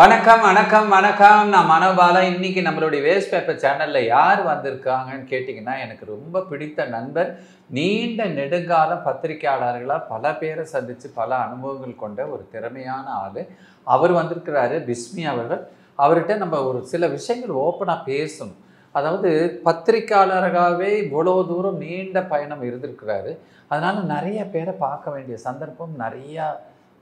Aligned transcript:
வணக்கம் 0.00 0.40
வணக்கம் 0.40 0.88
வணக்கம். 0.88 1.48
நான் 1.48 1.68
மனோபாலா. 1.72 2.20
இன்னைக்கு 2.30 2.60
நம்மளுடைய 2.60 3.00
வேஸ்ட் 3.08 3.32
பேப்பர் 3.32 3.60
சேனல்ல 3.64 3.98
யார் 4.06 4.40
வந்திருக்காங்கன்னு 4.46 5.28
கேட்டிங்கன்னா 5.32 5.74
எனக்கு 5.84 6.04
ரொம்ப 6.06 6.40
பிடித்த 6.40 6.86
நண்பர் 6.94 7.30
நீண்ட 7.76 8.24
நெடுங்காலம் 8.38 9.04
பத்திரிகையாளர்களாக 9.04 10.08
பல 10.08 10.34
பேரை 10.40 10.64
சந்தித்து 10.64 11.10
பல 11.20 11.30
அனுபவங்கள் 11.34 12.02
கொண்ட 12.02 12.26
ஒரு 12.26 12.42
திறமையான 12.50 13.06
ஆள். 13.10 13.40
அவர் 13.84 14.12
வந்திருக்கிறாரு 14.12 14.78
பிஸ்மி 14.90 15.24
அவர்கள். 15.34 15.62
அவர்கிட்ட 15.98 16.36
நம்ம 16.36 16.64
ஒரு 16.64 16.82
சில 16.94 17.06
விஷயங்கள் 17.16 17.56
ஓப்பனாக 17.56 18.06
பேசணும் 18.10 18.58
அதாவது 18.92 19.60
பத்திரிக்கையாளராகவே 19.64 20.92
இவ்வளோ 21.06 21.36
தூரம் 21.52 21.82
நீண்ட 21.86 22.22
பயணம் 22.34 22.62
இருந்திருக்கிறாரு. 22.62 23.32
அதனால் 23.68 24.06
நிறைய 24.14 24.40
பேரை 24.44 24.74
பார்க்க 24.86 25.10
வேண்டிய 25.10 25.36
சந்தர்ப்பம் 25.48 25.98
நிறையா 25.98 26.48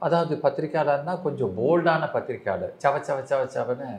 அதாவது 0.03 0.33
பத்திரிக்கையாளர்னா 0.43 1.13
கொஞ்சம் 1.21 1.53
போல்டான 1.59 2.09
பத்திரிக்கையாளர். 2.11 2.73
சவ 2.83 2.95
சவ 3.07 3.17
சவ 3.31 3.41
சவன்னு 3.55 3.89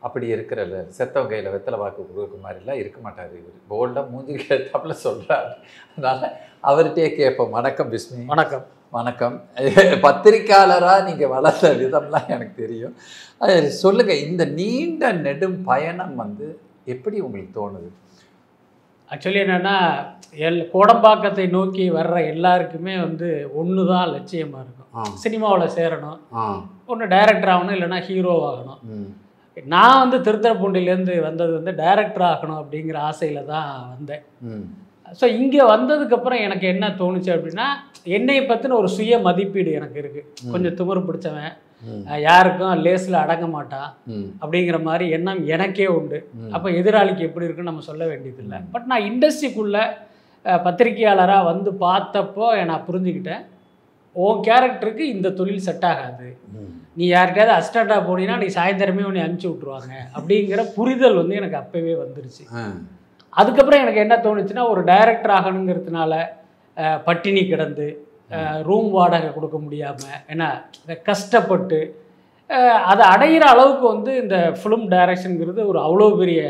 அப்படி 0.00 0.26
இருக்கிறல்ல 0.34 0.80
செத்தவங்க 0.96 1.30
கையில் 1.30 1.52
வெத்தலை 1.54 1.78
வாக்கு 1.78 2.02
கொடுக்க 2.08 2.36
மாதிரிலாம் 2.44 2.80
இருக்க 2.82 2.98
மாட்டார் 3.00 3.32
இவர். 3.38 3.56
போல்டாக 3.70 4.10
மூஞ்சி 4.10 4.34
கேட்டாப்புல 4.42 4.94
சொல்கிறாரு 5.06 5.50
அதனால் 5.96 6.26
அவர்கிட்டயே 6.62 7.08
கேட்போம். 7.16 7.50
வணக்கம் 7.50 7.90
பிஸ்மி. 7.92 8.20
வணக்கம். 8.26 8.66
வணக்கம். 8.94 9.34
பத்திரிக்கையாளராக 10.04 11.04
நீங்கள் 11.04 11.32
வளர்ந்த 11.32 11.70
விதம்லாம் 11.80 12.28
எனக்கு 12.28 12.54
தெரியும். 12.54 12.94
அது 13.38 13.70
சொல்லுங்க 13.82 14.12
இந்த 14.26 14.44
நீண்ட 14.60 15.12
நெடும் 15.12 15.58
பயணம் 15.64 16.14
வந்து 16.16 16.46
எப்படி 16.84 17.16
உங்களுக்கு 17.20 17.60
தோணுது? 17.60 17.90
ஆக்சுவலி 19.10 19.40
என்னென்னா 19.44 19.76
எல் 20.46 20.62
கோடம்பாக்கத்தை 20.72 21.46
நோக்கி 21.50 21.84
வர்ற 21.90 22.16
எல்லாருக்குமே 22.26 22.94
வந்து 23.00 23.28
ஒன்று 23.54 23.84
தான் 23.86 24.12
லட்சியமாக 24.14 24.62
இருக்கும். 24.64 24.77
சினிமாவில் 25.22 25.74
சேரணும். 25.78 26.18
ஒன்று 26.92 27.12
டைரக்டர் 27.14 27.52
ஆகணும் 27.54 27.76
இல்லைன்னா 27.76 28.00
ஹீரோ 28.08 28.34
ஆகணும். 28.50 28.82
நான் 29.74 30.00
வந்து 30.02 30.18
திருத்துறைப்பூண்டிலேருந்து 30.26 31.14
வந்தது 31.28 31.52
வந்து 31.58 31.72
டைரக்டர் 31.82 32.26
ஆகணும் 32.32 32.60
அப்படிங்கிற 32.62 32.98
ஆசையில் 33.10 33.48
தான் 33.52 33.70
வந்தேன். 33.94 34.24
ஸோ 35.20 35.26
இங்கே 35.40 35.62
வந்ததுக்கப்புறம் 35.74 36.42
எனக்கு 36.46 36.66
என்ன 36.74 36.86
தோணுச்சு 37.00 37.30
அப்படின்னா 37.36 37.66
என்னை 38.16 38.36
பற்றின 38.50 38.76
ஒரு 38.80 38.88
சுய 38.96 39.14
மதிப்பீடு 39.26 39.70
எனக்கு 39.78 39.98
இருக்குது 40.02 40.50
கொஞ்சம் 40.52 40.76
திமிரு 40.80 41.00
பிடிச்சவன். 41.08 41.52
யாருக்கும் 42.26 42.82
லேஸில் 42.84 43.22
அடங்க 43.22 43.46
மாட்டான். 43.54 43.90
அப்படிங்கிற 44.42 44.78
மாதிரி 44.88 45.04
எண்ணம் 45.16 45.42
எனக்கே 45.54 45.86
உண்டு. 45.98 46.18
அப்போ 46.54 46.68
எதிராளிக்கு 46.80 47.26
எப்படி 47.28 47.46
இருக்குன்னு 47.46 47.72
நம்ம 47.72 47.84
சொல்ல 47.90 48.04
வேண்டியதில்லை. 48.12 48.58
பட் 48.74 48.88
நான் 48.92 49.06
இண்டஸ்ட்ரிக்குள்ளே 49.10 49.84
பத்திரிகையாளராக 50.66 51.48
வந்து 51.50 51.70
பார்த்தப்போ 51.86 52.46
நான் 52.70 52.86
புரிஞ்சுக்கிட்டேன். 52.88 53.44
உன் 54.24 54.42
கேரக்டருக்கு 54.48 55.04
இந்த 55.14 55.28
தொழில் 55.38 55.64
செட் 55.66 55.86
ஆகாது. 55.90 56.28
நீ 56.98 57.04
யார்கிட்டயாவது 57.14 57.56
அசிஸ்டண்ட்டாக 57.56 58.02
போனீங்கன்னா 58.08 58.38
நீ 58.42 58.48
சாயந்தரமே 58.58 59.06
உன்னை 59.08 59.22
அனுப்பிச்சி 59.24 59.50
விட்ருவாங்க 59.50 59.92
அப்படிங்கிற 60.16 60.62
புரிதல் 60.76 61.20
வந்து 61.20 61.38
எனக்கு 61.40 61.60
அப்போவே 61.62 61.94
வந்துருச்சு. 62.02 62.44
அதுக்கப்புறம் 63.40 63.82
எனக்கு 63.84 64.04
என்ன 64.04 64.16
தோணுச்சுன்னா 64.26 64.64
ஒரு 64.72 64.82
டைரக்டர் 64.92 65.36
ஆகணுங்கிறதுனால 65.38 66.12
பட்டினி 67.06 67.42
கிடந்து 67.52 67.86
ரூம் 68.68 68.90
வாடகை 68.96 69.28
கொடுக்க 69.36 69.56
முடியாமல் 69.64 70.18
என்ன 70.32 70.44
கஷ்டப்பட்டு 71.08 71.78
அதை 72.90 73.04
அடையிற 73.12 73.44
அளவுக்கு 73.54 73.84
வந்து 73.94 74.10
இந்த 74.22 74.36
ஃபிலிம் 74.58 74.84
டைரக்ஷனுங்கிறது 74.92 75.60
ஒரு 75.70 75.78
அவ்வளோ 75.86 76.06
பெரிய 76.20 76.42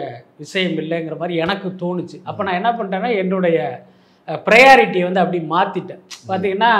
விஷயம் 0.42 0.76
இல்லைங்கிற 0.82 1.16
மாதிரி 1.20 1.36
எனக்கு 1.44 1.68
தோணுச்சு. 1.82 2.16
அப்போ 2.28 2.40
நான் 2.46 2.58
என்ன 2.60 2.70
பண்ணிட்டேன்னா 2.72 3.10
என்னுடைய 3.22 3.58
ப்ரையாரிட்டியை 4.46 5.04
வந்து 5.06 5.22
அப்படி 5.22 5.40
மாற்றிட்டேன் 5.54 6.02
பார்த்தீங்கன்னா 6.28 6.72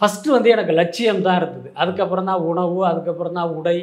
ஃபஸ்ட்டு 0.00 0.34
வந்து 0.36 0.48
எனக்கு 0.54 0.72
லட்சியம் 0.80 1.24
தான் 1.26 1.38
இருந்தது. 1.40 1.68
அதுக்கப்புறம் 1.82 2.30
தான் 2.30 2.44
உணவு 2.50 2.78
அதுக்கப்புறம் 2.90 3.36
தான் 3.40 3.52
உடை 3.58 3.76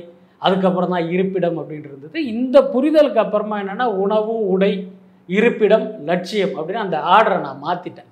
அதுக்கப்புறம் 0.45 0.93
தான் 0.95 1.09
இருப்பிடம் 1.15 1.59
அப்படின்னு 1.61 1.89
இருந்தது. 1.91 2.17
இந்த 2.33 2.57
புரிதலுக்கு 2.73 3.21
அப்புறமா 3.25 3.57
என்னென்னா 3.63 3.87
உணவு 4.03 4.33
உடை 4.53 4.73
இருப்பிடம் 5.29 5.85
லட்சியம் 6.09 6.55
அப்படின்னு 6.57 6.85
அந்த 6.85 6.97
ஆர்டரை 7.15 7.37
நான் 7.47 7.63
மாற்றிட்டேன் 7.67 8.09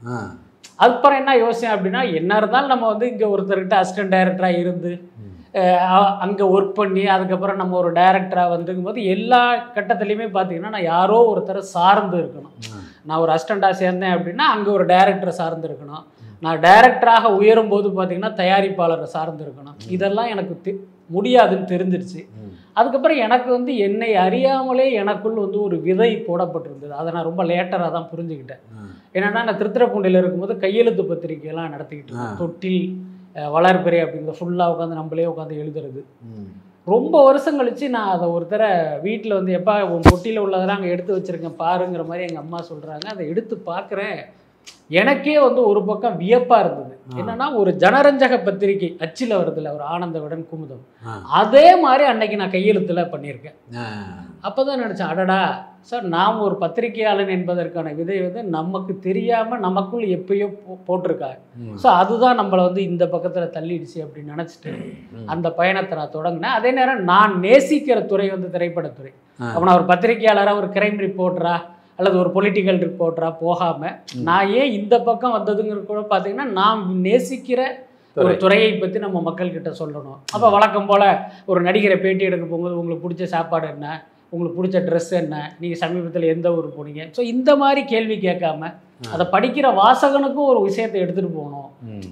அதுக்கப்புறம் 0.82 1.20
என்ன 1.22 1.32
யோசிச்சேன் 1.44 1.74
அப்படின்னா 1.76 2.02
என்ன 2.20 2.36
இருந்தாலும் 2.42 2.74
நம்ம 2.74 2.90
வந்து 2.92 3.06
இங்கே 3.14 3.32
ஒருத்தர்கிட்ட 3.34 3.78
அசிஸ்டன்ட் 3.80 4.14
டைரக்டராக 4.16 4.62
இருந்து 4.64 4.92
அங்கே 6.26 6.46
ஒர்க் 6.56 6.78
பண்ணி 6.80 7.04
அதுக்கப்புறம் 7.14 7.60
நம்ம 7.62 7.76
ஒரு 7.82 7.92
டைரக்டராக 8.00 8.54
வந்துக்கும் 8.54 8.88
போது 8.90 9.04
எல்லா 9.16 9.42
கட்டத்துலையுமே 9.76 10.28
பார்த்தீங்கன்னா 10.36 10.74
நான் 10.76 10.90
யாரோ 10.94 11.18
ஒருத்தரை 11.32 11.62
சார்ந்து 11.76 12.18
இருக்கணும். 12.22 12.56
நான் 13.08 13.22
ஒரு 13.24 13.32
அசிஸ்டண்ட்டாக 13.36 13.80
சேர்ந்தேன் 13.84 14.16
அப்படின்னா 14.18 14.48
அங்கே 14.56 14.72
ஒரு 14.78 14.86
டைரக்டரை 14.94 15.34
சார்ந்து 15.42 15.68
இருக்கணும். 15.70 16.06
நான் 16.46 16.62
டைரக்டராக 16.66 17.32
உயரும் 17.40 17.72
போது 17.74 17.88
பார்த்தீங்கன்னா 17.98 18.32
தயாரிப்பாளரை 18.42 19.08
சார்ந்து 19.16 19.44
இருக்கணும் 19.46 19.78
இதெல்லாம் 19.96 20.32
எனக்கு 20.36 20.74
முடியாதுன்னு 21.16 21.68
தெரிஞ்சிருச்சு. 21.74 22.22
அதுக்கப்புறம் 22.80 23.20
எனக்கு 23.26 23.50
வந்து 23.56 23.72
என்னை 23.86 24.10
அறியாமலே 24.24 24.86
எனக்குள் 25.02 25.42
வந்து 25.44 25.60
ஒரு 25.68 25.78
விதை 25.88 26.10
போடப்பட்டிருந்தது. 26.28 26.94
அதை 27.00 27.10
நான் 27.16 27.28
ரொம்ப 27.30 27.44
லேட்டராக 27.52 27.92
தான் 27.96 28.10
புரிஞ்சுக்கிட்டேன். 28.12 28.64
என்னன்னா 29.16 29.42
நான் 29.48 29.60
திருத்துறைப்பூண்டியில் 29.62 30.20
இருக்கும்போது 30.22 30.56
கையெழுத்து 30.64 31.04
பத்திரிக்கையெல்லாம் 31.12 31.74
நடத்திக்கிட்டு 31.76 32.14
இருந்தேன். 32.14 32.40
தொட்டில் 32.42 32.82
வளர்பிறை 33.56 34.00
அப்படிங்கிற 34.04 34.36
ஃபுல்லாக 34.40 34.74
உட்காந்து 34.74 35.00
நம்மளே 35.02 35.30
உட்காந்து 35.32 35.62
எழுதுறது. 35.64 36.02
ரொம்ப 36.94 37.16
வருஷம் 37.28 37.58
கழிச்சு 37.60 37.86
நான் 37.96 38.14
அதை 38.14 38.28
ஒரு 38.36 38.46
தடவை 38.52 38.78
வீட்டில் 39.08 39.38
வந்து 39.38 39.52
எப்பா 39.58 39.74
உன் 39.96 40.08
பொட்டியில் 40.12 40.44
உள்ளதெல்லாம் 40.46 40.80
அங்கே 40.80 40.94
எடுத்து 40.96 41.18
வச்சிருக்கேன் 41.18 41.60
பாருங்கிற 41.64 42.04
மாதிரி 42.12 42.26
எங்கள் 42.28 42.44
அம்மா 42.46 42.60
சொல்கிறாங்க 42.70 43.06
அதை 43.14 43.24
எடுத்து 43.34 43.56
பார்க்குறேன். 43.72 44.20
எனக்கே 44.88 45.40
வந்து 45.40 45.68
ஒரு 45.68 45.86
பக்கம் 45.86 46.18
வியப்பாக 46.18 46.66
இருந்தது. 46.66 46.98
என்னன்னா 47.18 47.56
ஒரு 47.56 47.72
ஜனரஞ்சக 47.80 48.44
பத்திரிகை 48.44 48.96
அச்சில் 49.00 49.38
வருதுல்ல 49.38 49.74
ஒரு 49.74 49.82
ஆனந்த 49.82 50.20
விடன் 50.20 50.48
குமுதம் 50.52 51.10
அதே 51.32 51.76
மாதிரி 51.76 52.04
அன்னைக்கு 52.04 52.36
நான் 52.36 52.52
கையெழுத்தில் 52.52 53.10
பண்ணியிருக்கேன். 53.10 53.78
ஆ. 53.78 53.82
அப்போ 54.42 54.64
தான் 54.64 54.84
நினச்சேன் 54.84 55.08
அடடா 55.08 55.68
சார் 55.82 56.04
நாம் 56.04 56.40
ஒரு 56.40 56.58
பத்திரிகையாளன் 56.62 57.30
என்பதற்கான 57.30 57.94
விதை 57.94 58.22
வந்து 58.22 58.44
நமக்கு 58.44 59.00
தெரியாமல் 59.00 59.60
நமக்குள் 59.60 60.08
எப்பயோ 60.08 60.58
போ- 60.68 60.88
போட்டிருக்காங்க. 60.88 61.38
ஸோ 61.84 61.88
அதுதான் 61.88 62.40
நம்மளை 62.40 62.56
வந்து 62.56 62.84
இந்த 62.84 63.08
பக்கத்தில் 63.08 63.64
தள்ளிடுச்சு 63.64 64.00
அப்படின்னு 64.00 64.38
நினச்சிட்டு. 64.38 64.94
அந்த 65.26 65.52
பயணத்தை 65.52 65.98
நான் 65.98 66.14
தொடங்கினேன். 66.14 66.54
அதே 66.54 66.72
நேரம் 66.72 67.04
நான் 67.04 67.40
நேசிக்கிற 67.42 68.06
துறை 68.06 68.30
வந்து 68.30 68.60
திரைப்படத்துறை. 68.60 69.14
நான் 69.38 69.56
ஒரு 69.56 69.84
பத்திரிகையாளராக 69.84 70.56
ஒரு 70.56 70.68
கிரைம் 70.68 71.00
ரிப்போர்ட்டரா 71.00 71.60
அல்லது 72.00 72.18
ஒரு 72.24 72.30
பொலிட்டிக்கல் 72.36 72.82
ரிப்போர்ட்டரா 72.88 73.30
போகாமல் 73.44 73.96
நான் 74.28 74.52
ஏன் 74.60 74.74
இந்த 74.80 74.96
பக்கம் 75.08 75.36
வந்ததுங்கிற 75.38 75.80
கூட 75.92 76.02
பார்த்தீங்கன்னா 76.12 76.48
நான் 76.60 76.82
நேசிக்கிற 77.08 77.62
ஒரு 78.18 78.28
துறை. 78.28 78.38
துறையை 78.44 78.70
பற்றி 78.82 79.00
நம்ம 79.04 79.18
மக்கள்கிட்ட 79.26 79.72
சொல்லணும். 79.80 80.20
அப்போ 80.36 80.48
வழக்கம் 80.56 80.88
போல் 80.92 81.06
ஒரு 81.52 81.60
நடிகரை 81.68 81.98
பேட்டி 82.04 82.24
எடுக்க 82.30 82.46
போகும்போது 82.46 82.80
உங்களுக்கு 82.80 83.04
பிடிச்ச 83.06 83.26
சாப்பாடு 83.34 83.68
என்ன? 83.74 83.88
உங்களுக்கு 84.34 84.58
பிடிச்ச 84.60 84.78
ட்ரெஸ் 84.88 85.12
என்ன? 85.22 85.36
நீங்கள் 85.62 85.82
சமீபத்தில் 85.84 86.32
எந்த 86.34 86.48
ஊர் 86.58 86.68
போனீங்க? 86.78 87.04
ஸோ 87.16 87.22
இந்த 87.34 87.52
மாதிரி 87.62 87.82
கேள்வி 87.94 88.18
கேட்காம 88.28 88.72
அதை 89.14 89.26
படிக்கிற 89.34 89.68
வாசகனுக்கும் 89.82 90.50
ஒரு 90.52 90.62
விஷயத்தை 90.68 90.98
எடுத்துகிட்டு 91.04 91.38
போகணும். 91.40 91.68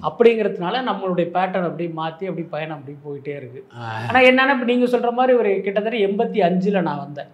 அப்படிங்கிறதுனால 0.08 0.82
நம்மளுடைய 0.88 1.26
பேட்டர்ன் 1.36 1.66
அப்படி 1.68 1.86
மாற்றி 2.00 2.28
அப்படி 2.30 2.44
பயணம் 2.54 2.76
அப்படி 2.76 2.94
போயிட்டே 3.06 3.34
இருக்கு. 3.38 3.60
ஆனால் 4.08 4.26
என்னென்னா 4.28 4.54
இப்போ 4.56 4.68
நீங்கள் 4.72 4.92
சொல்கிற 4.92 5.10
மாதிரி 5.18 5.34
ஒரு 5.40 5.50
கிட்டத்தட்ட 5.66 5.98
எண்பத்தி 6.08 6.38
அஞ்சில் 6.48 6.86
நான் 6.88 7.02
வந்தேன். 7.04 7.32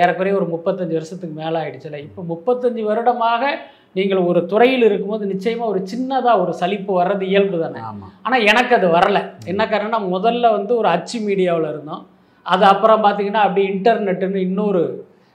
ஏறக்குறைய 0.00 0.38
ஒரு 0.40 0.48
முப்பத்தஞ்சு 0.54 0.96
வருஷத்துக்கு 0.98 1.36
மேலே 1.42 1.58
ஆயிடுச்சுல. 1.62 2.00
இப்போ 2.06 2.22
முப்பத்தஞ்சு 2.32 2.84
வருடமாக 2.90 3.52
நீங்கள் 3.98 4.26
ஒரு 4.30 4.40
துறையில் 4.50 4.86
இருக்கும்போது 4.88 5.24
நிச்சயமாக 5.32 5.72
ஒரு 5.72 5.80
சின்னதாக 5.92 6.42
ஒரு 6.42 6.52
சலிப்பு 6.62 6.92
வர்றது 7.00 7.24
இயல்பு 7.32 7.58
தானே. 7.62 7.80
ஆனால் 8.26 8.44
எனக்கு 8.50 8.72
அது 8.78 8.88
வரல. 8.96 9.20
என்ன 9.52 9.62
காரணம்னா 9.72 10.00
முதல்ல 10.16 10.52
வந்து 10.58 10.72
ஒரு 10.80 10.90
அச்சு 10.96 11.18
மீடியாவில் 11.28 11.70
இருந்தோம். 11.72 12.02
அது 12.46 12.64
அப்புறம் 12.72 13.02
பார்த்தீங்கன்னா 13.06 13.42
அப்படி 13.46 13.62
இன்டர்நெட்டுன்னு 13.72 14.44
இன்னொரு 14.48 14.82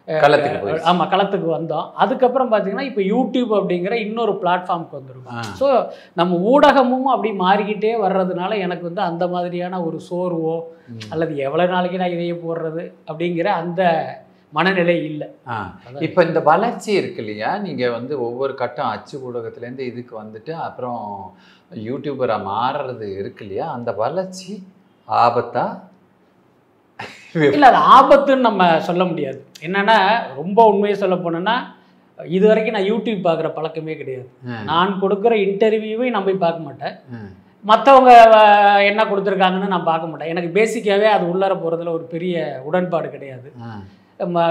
களத்துக்கு. 0.07 0.73
ஆமாம் 0.89 1.09
களத்துக்கு 1.13 1.47
வந்தோம் 1.55 1.85
அதுக்கப்புறம் 2.03 2.51
பார்த்தீங்கன்னா 2.51 2.87
இப்போ 2.89 3.03
யூடியூப் 3.13 3.51
அப்படிங்கிற 3.59 3.93
இன்னொரு 4.05 4.33
பிளாட்ஃபார்முக்கு 4.41 4.99
வந்திருக்கோம். 4.99 5.39
ஸோ 5.61 5.67
நம்ம 6.19 6.37
ஊடகமும் 6.51 7.09
அப்படி 7.13 7.31
மாறிக்கிட்டே 7.45 7.93
வர்றதுனால 8.05 8.51
எனக்கு 8.65 8.85
வந்து 8.89 9.03
அந்த 9.09 9.25
மாதிரியான 9.33 9.81
ஒரு 9.87 9.99
சோர்வோ. 10.09 10.55
அல்லது 11.13 11.33
எவ்வளோ 11.47 11.65
நாளைக்கு 11.73 12.01
நான் 12.03 12.15
இதையே 12.17 12.35
போடுறது 12.45 12.85
அப்படிங்கிற 13.09 13.49
அந்த 13.63 13.81
மனநிலை 14.53 14.97
இல்லை 15.09 15.27
இப்போ 16.07 16.19
இந்த 16.27 16.41
வளர்ச்சி 16.51 16.89
இருக்கு 16.99 17.21
இல்லையா 17.23 17.49
நீங்கள் 17.65 17.95
வந்து 17.97 18.13
ஒவ்வொரு 18.27 18.53
கட்டம் 18.61 18.91
அச்சு 18.95 19.15
ஊடகத்துலேருந்து 19.27 19.89
இதுக்கு 19.91 20.13
வந்துட்டு 20.21 20.53
அப்புறம் 20.67 21.01
யூடியூபராக 21.87 22.47
மாறுறது 22.51 23.07
இருக்கு 23.21 23.43
இல்லையா 23.45 23.67
அந்த 23.77 23.91
வளர்ச்சி 24.03 24.53
ஆபத்தா 25.07 25.65
இல்லை 27.55 27.67
அது 27.71 27.79
ஆபத்துன்னு 27.97 28.47
நம்ம 28.49 28.67
சொல்ல 28.89 29.03
முடியாது. 29.11 29.39
என்னன்னா 29.67 29.97
ரொம்ப 30.41 30.59
உண்மையை 30.71 30.97
சொல்ல 31.03 31.15
போனோன்னா 31.25 31.55
இது 32.19 32.45
வரைக்கும் 32.49 32.75
நான் 32.77 32.89
யூடியூப் 32.91 33.25
பார்க்குற 33.27 33.47
பழக்கமே 33.55 33.95
கிடையாது. 34.01 34.27
நான் 34.71 34.91
கொடுக்குற 35.03 35.33
இன்டர்வியூவை 35.45 36.09
நான் 36.13 36.27
போய் 36.27 36.43
பார்க்க 36.45 36.67
மாட்டேன். 36.67 36.95
மற்றவங்க 37.69 38.11
என்ன 38.89 39.01
கொடுத்துருக்காங்கன்னு 39.09 39.73
நான் 39.73 39.89
பார்க்க 39.89 40.09
மாட்டேன். 40.09 40.31
எனக்கு 40.33 40.49
பேசிக்காகவே 40.57 41.07
அது 41.15 41.25
உள்ளர 41.31 41.53
போகிறதுல 41.63 41.93
ஒரு 41.97 42.05
பெரிய 42.13 42.35
உடன்பாடு 42.69 43.07
கிடையாது. 43.15 43.47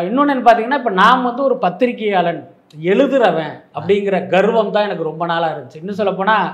இன்னொன்று 0.09 0.43
பார்த்தீங்கன்னா 0.47 0.81
இப்போ 0.83 0.93
நான் 1.03 1.27
வந்து 1.29 1.43
ஒரு 1.49 1.57
பத்திரிகையாளன் 1.67 2.43
எழுதுறவன் 2.93 3.55
அப்படிங்கிற 3.77 4.17
கர்வம் 4.33 4.73
தான் 4.75 4.87
எனக்கு 4.89 5.09
ரொம்ப 5.09 5.25
நாளாக 5.33 5.53
இருந்துச்சு. 5.55 5.81
இன்னும் 5.83 5.99
சொல்லப்போனால் 6.01 6.47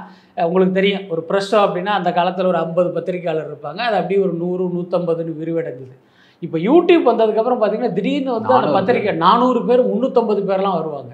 உங்களுக்கு 0.49 0.79
தெரியும் 0.79 1.07
ஒரு 1.15 1.23
ப்ரெஸ்ஸோ 1.31 1.59
அப்படின்னா 1.67 1.93
அந்த 1.99 2.11
காலத்தில் 2.19 2.51
ஒரு 2.53 2.61
ஐம்பது 2.65 2.91
பத்திரிகையாளர் 2.97 3.51
இருப்பாங்க. 3.51 3.81
அது 3.89 3.99
அப்படியே 4.01 4.21
ஒரு 4.27 4.35
நூறு 4.43 4.65
நூற்றம்பதுன்னு 4.77 5.39
விரிவடைஞ்சது 5.41 5.97
இப்போ 6.45 6.59
யூடியூப் 6.69 7.09
வந்ததுக்கப்புறம் 7.11 7.61
பார்த்தீங்கன்னா 7.63 7.97
திடீர்னு 7.97 8.37
வந்து 8.37 8.53
அந்த 8.59 8.69
400 8.69 8.77
பத்திரிக்கை 8.77 9.13
நானூறு 9.27 9.63
பேர் 9.71 9.89
முந்நூற்றம்பது 9.91 10.43
பேர்லாம் 10.51 10.79
வருவாங்க. 10.79 11.13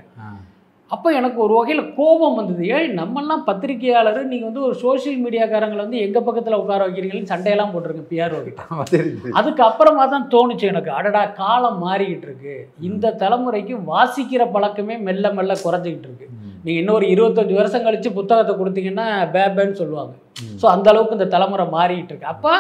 அப்போ 0.91 1.09
எனக்கு 1.19 1.39
ஒரு 1.45 1.55
வகையில் 1.59 1.81
கோபம் 1.97 2.37
வந்தது. 2.39 2.65
ஏய் 2.75 2.89
நம்மெல்லாம் 2.99 3.41
பத்திரிகையாளர் 3.49 4.21
நீங்கள் 4.33 4.49
வந்து 4.49 4.63
ஒரு 4.67 4.75
சோஷியல் 4.83 5.17
மீடியாக்காரங்களை 5.23 5.81
வந்து 5.85 6.03
எங்கள் 6.07 6.25
பக்கத்தில் 6.27 6.59
உட்கார 6.61 6.85
வைக்கிறீங்கன்னு 6.87 7.33
சண்டையெல்லாம் 7.33 7.73
போட்டிருங்க 7.73 8.05
பிஆர்ஓ 8.11 8.41
கிட்ட. 8.45 8.85
தெரியுது. 8.93 9.33
அதுக்கு 9.41 9.63
அப்புறமா 9.69 10.05
தான் 10.15 10.29
தோணுச்சு 10.35 10.67
எனக்கு. 10.73 10.91
அடடா 10.99 11.23
காலம் 11.41 11.81
மாறிக்கிட்டு 11.87 12.29
இருக்கு. 12.29 12.55
இந்த 12.89 13.15
தலைமுறைக்கு 13.23 13.77
வாசிக்கிற 13.93 14.45
பழக்கமே 14.55 14.97
மெல்ல 15.09 15.35
மெல்ல 15.39 15.57
குறைஞ்சிக்கிட்டு 15.67 16.09
இருக்கு. 16.11 16.29
நீங்கள் 16.65 16.83
இன்னொரு 16.83 17.07
இருபத்தஞ்சு 17.15 17.61
வருஷம் 17.61 17.87
கழிச்சு 17.89 18.17
புத்தகத்தை 18.21 18.55
கொடுத்தீங்கன்னா 18.61 19.09
பேபேன்னு 19.37 19.79
சொல்லுவாங்க. 19.83 20.15
ஸோ 20.63 20.69
அந்த 20.77 20.89
அளவுக்கு 20.93 21.19
இந்த 21.19 21.31
தலைமுறை 21.37 21.67
மாறிக்கிட்டு 21.77 22.13
இருக்கு. 22.15 22.33
அப்போ 22.37 22.53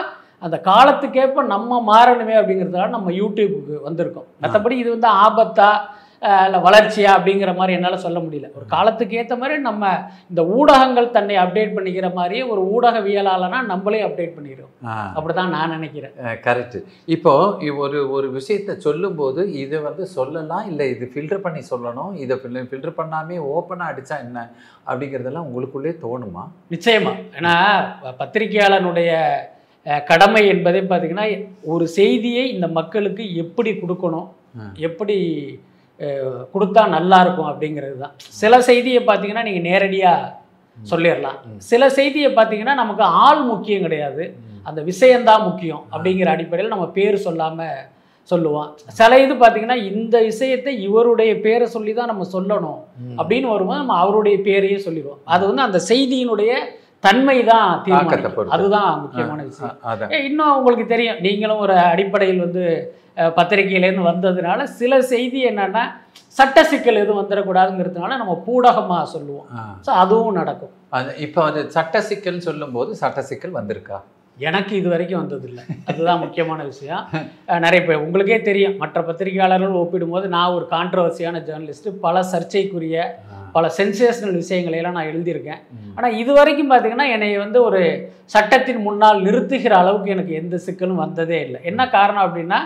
அந்த 0.42 0.60
காலத்துக்கேற்ப 0.64 1.42
நம்ம 1.46 1.82
மாறணுமே 1.92 2.34
அப்படிங்கிறதுனால 2.36 2.88
நம்ம 2.88 3.10
யூடியூப்புக்கு 3.12 3.76
வந்திருக்கோம். 3.86 4.26
மற்றபடி 4.42 4.70
இது 4.76 4.90
வந்து 4.90 5.08
ஆபத்தா 5.24 5.70
இல்லை 6.46 6.58
வளர்ச்சியா 6.60 7.10
அப்படிங்கிற 7.16 7.56
மாதிரி 7.56 7.72
என்னால் 7.72 7.96
சொல்ல 7.96 8.18
முடியல. 8.18 8.46
ஒரு 8.54 8.64
காலத்துக்கு 8.66 9.16
ஏற்ற 9.16 9.36
மாதிரி 9.36 9.58
நம்ம 9.60 9.88
இந்த 10.30 10.42
ஊடகங்கள் 10.54 11.10
தன்னை 11.10 11.36
அப்டேட் 11.36 11.74
பண்ணிக்கிற 11.74 12.14
மாதிரியே 12.14 12.42
ஒரு 12.42 12.62
ஊடகவியலாளனா 12.72 13.64
நம்மளே 13.64 14.02
அப்டேட் 14.02 14.36
பண்ணிக்கிறோம். 14.36 14.70
ஆ. 14.84 14.94
அப்படிதான் 15.16 15.48
நான் 15.48 15.70
நினைக்கிறேன். 15.70 16.14
கரெக்ட் 16.44 16.78
இப்போ 17.06 17.32
ஒரு 17.78 18.10
ஒரு 18.10 18.30
விஷயத்த 18.32 18.76
சொல்லும்போது 18.76 19.52
இதை 19.54 19.80
வந்து 19.80 20.06
சொல்லலாம் 20.06 20.66
இல்லை 20.66 20.90
இது 20.90 21.10
ஃபில்டர் 21.14 21.40
பண்ணி 21.40 21.62
சொல்லணும் 21.70 22.14
இதை 22.16 22.36
ஃபில்டர் 22.70 22.98
பண்ணாமே 22.98 23.38
ஓப்பனாக 23.50 23.92
அடிச்சா 23.92 24.18
என்ன 24.20 24.48
அப்படிங்கிறதெல்லாம் 24.86 25.48
உங்களுக்குள்ளே 25.48 25.92
தோணுமா? 26.02 26.44
நிச்சயமா. 26.70 27.14
ஏன்னா 27.38 27.54
பத்திரிகையாளனுடைய 28.18 29.10
கடமை 30.10 30.42
என்பதே 30.54 30.82
பார்த்தீங்கன்னா 30.90 31.26
ஒரு 31.72 31.84
செய்தியை 31.98 32.44
இந்த 32.54 32.66
மக்களுக்கு 32.78 33.24
எப்படி 33.42 33.70
கொடுக்கணும். 33.82 34.28
எப்படி 34.88 35.16
கொடுத்தா 36.54 36.82
நல்லா 36.94 37.18
இருக்கும் 37.24 37.50
அப்படிங்கிறது 37.50 37.96
தான். 38.04 38.14
சில 38.40 38.54
செய்தியை 38.68 39.00
பார்த்தீங்கன்னா 39.08 39.44
நீங்கள் 39.48 39.66
நேரடியாக 39.70 40.32
சொல்லிடலாம். 40.90 41.38
சில 41.70 41.82
செய்தியை 41.98 42.30
பார்த்தீங்கன்னா 42.38 42.74
நமக்கு 42.82 43.04
ஆள் 43.26 43.42
முக்கியம் 43.50 43.84
கிடையாது. 43.86 44.24
அந்த 44.68 44.80
விஷயம்தான் 44.90 45.46
முக்கியம் 45.48 45.82
அப்படிங்கிற 45.94 46.30
அடிப்படையில் 46.34 46.74
நம்ம 46.74 46.88
பேர் 46.98 47.24
சொல்லாமல் 47.26 47.84
சொல்லுவோம். 48.30 48.70
சில 48.98 49.18
இது 49.24 49.34
பார்த்தீங்கன்னா 49.40 49.78
இந்த 49.90 50.16
விஷயத்தை 50.30 50.72
இவருடைய 50.86 51.32
பேரை 51.44 51.66
சொல்லி 51.74 51.92
தான் 51.98 52.10
நம்ம 52.12 52.24
சொல்லணும். 52.36 52.80
அப்படின்னு 53.20 53.48
வரும்போது 53.54 53.82
நம்ம 53.82 53.98
அவருடைய 54.04 54.36
பேரையே 54.48 54.78
சொல்லிடுவோம். 54.86 55.20
அது 55.34 55.42
வந்து 55.50 55.66
அந்த 55.66 55.80
செய்தியினுடைய 55.90 56.52
தன்மை 57.04 57.38
தான் 57.52 57.70
பொறுத்து. 57.86 58.54
அதுதான் 58.56 58.90
முக்கியமான 59.04 59.40
விஷயம். 59.50 59.76
இன்னும் 60.28 60.54
உங்களுக்கு 60.58 60.86
தெரியும் 60.94 61.20
நீங்களும் 61.26 61.62
ஒரு 61.66 61.76
அடிப்படையில் 61.92 62.44
வந்து 62.46 62.64
பத்திரிகையிலேருந்து 63.36 64.08
வந்ததுனால 64.10 64.64
சில 64.80 64.98
செய்தி 65.12 65.40
என்னன்னா 65.50 65.84
சட்ட 66.36 66.64
சிக்கல் 66.70 67.02
எதுவும் 67.02 67.20
வந்துடக்கூடாதுங்கிறதுனால 67.20 68.16
நம்ம 68.22 68.34
பூடகமாக 68.46 69.04
சொல்லுவோம். 69.14 69.46
ஸோ 69.86 69.90
அதுவும் 70.02 70.36
நடக்கும். 70.40 70.72
அது 70.96 71.14
இப்போ 71.26 71.40
அது 71.50 71.60
சட்ட 71.76 72.02
சிக்கல்னு 72.08 72.46
சொல்லும்போது 72.48 72.90
சட்ட 73.02 73.22
சிக்கல் 73.30 73.56
வந்திருக்கா? 73.60 73.98
எனக்கு 74.36 74.72
இது 74.80 74.88
வரைக்கும் 74.92 75.20
வந்ததில்லை. 75.20 75.62
அதுதான் 75.90 76.22
முக்கியமான 76.24 76.60
விஷயம். 76.72 77.04
நிறைய 77.64 77.80
பேர் 77.84 78.02
உங்களுக்கே 78.06 78.38
தெரியும் 78.48 78.74
மற்ற 78.82 79.00
பத்திரிகையாளர்கள் 79.08 79.80
ஒப்பிடும்போது 79.82 80.26
நான் 80.36 80.56
ஒரு 80.56 80.66
கான்ட்ரவர்சியான 80.74 81.40
ஜேர்னலிஸ்ட் 81.48 81.88
பல 82.04 82.24
சர்ச்சைக்குரிய 82.32 83.06
பல 83.56 83.66
சென்சேஷனல் 83.80 84.40
விஷயங்களை 84.42 84.78
எல்லாம் 84.80 84.96
நான் 84.98 85.10
எழுதியிருக்கேன். 85.12 85.60
ஆனால் 85.96 86.16
இது 86.22 86.32
வரைக்கும் 86.38 86.72
பார்த்தீங்கன்னா 86.72 87.06
என்னை 87.16 87.30
வந்து 87.44 87.60
ஒரு 87.68 87.82
சட்டத்தின் 88.34 88.82
முன்னால் 88.88 89.22
நிறுத்துகிற 89.28 89.74
அளவுக்கு 89.82 90.16
எனக்கு 90.16 90.34
எந்த 90.40 90.58
சிக்கலும் 90.66 91.04
வந்ததே 91.04 91.38
இல்லை. 91.46 91.60
என்ன 91.72 91.82
காரணம் 91.98 92.26
அப்படின்னா 92.26 92.60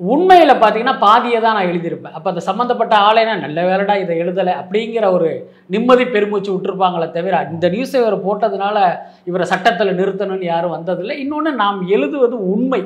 உண்மையில் 0.00 0.52
பார்த்தீங்கன்னா 0.60 0.94
பாதியை 1.04 1.38
தான் 1.40 1.54
நான் 1.56 1.68
எழுதியிருப்பேன். 1.72 2.14
அப்போ 2.16 2.28
அந்த 2.30 2.42
சம்மந்தப்பட்ட 2.46 2.94
ஆளைனா 3.08 3.34
நல்ல 3.42 3.58
வேலைடா 3.68 3.94
இதை 4.04 4.14
எழுதலை 4.22 4.52
அப்படிங்கிற 4.62 5.04
ஒரு 5.16 5.28
நிம்மதி 5.74 6.04
பெருமூச்சு 6.14 6.50
விட்டுருப்பாங்களே 6.52 7.08
தவிர 7.16 7.42
இந்த 7.54 7.68
நியூஸை 7.74 7.98
இவர் 8.02 8.16
போட்டதுனால 8.24 8.76
இவரை 9.30 9.46
சட்டத்தில் 9.52 9.96
நிறுத்தணும்னு 10.00 10.50
யாரும் 10.50 10.74
வந்ததில்லை. 10.76 11.16
இன்னொன்று 11.24 11.52
நாம் 11.62 11.78
எழுதுவது 11.96 12.38
உண்மை. 12.54 12.82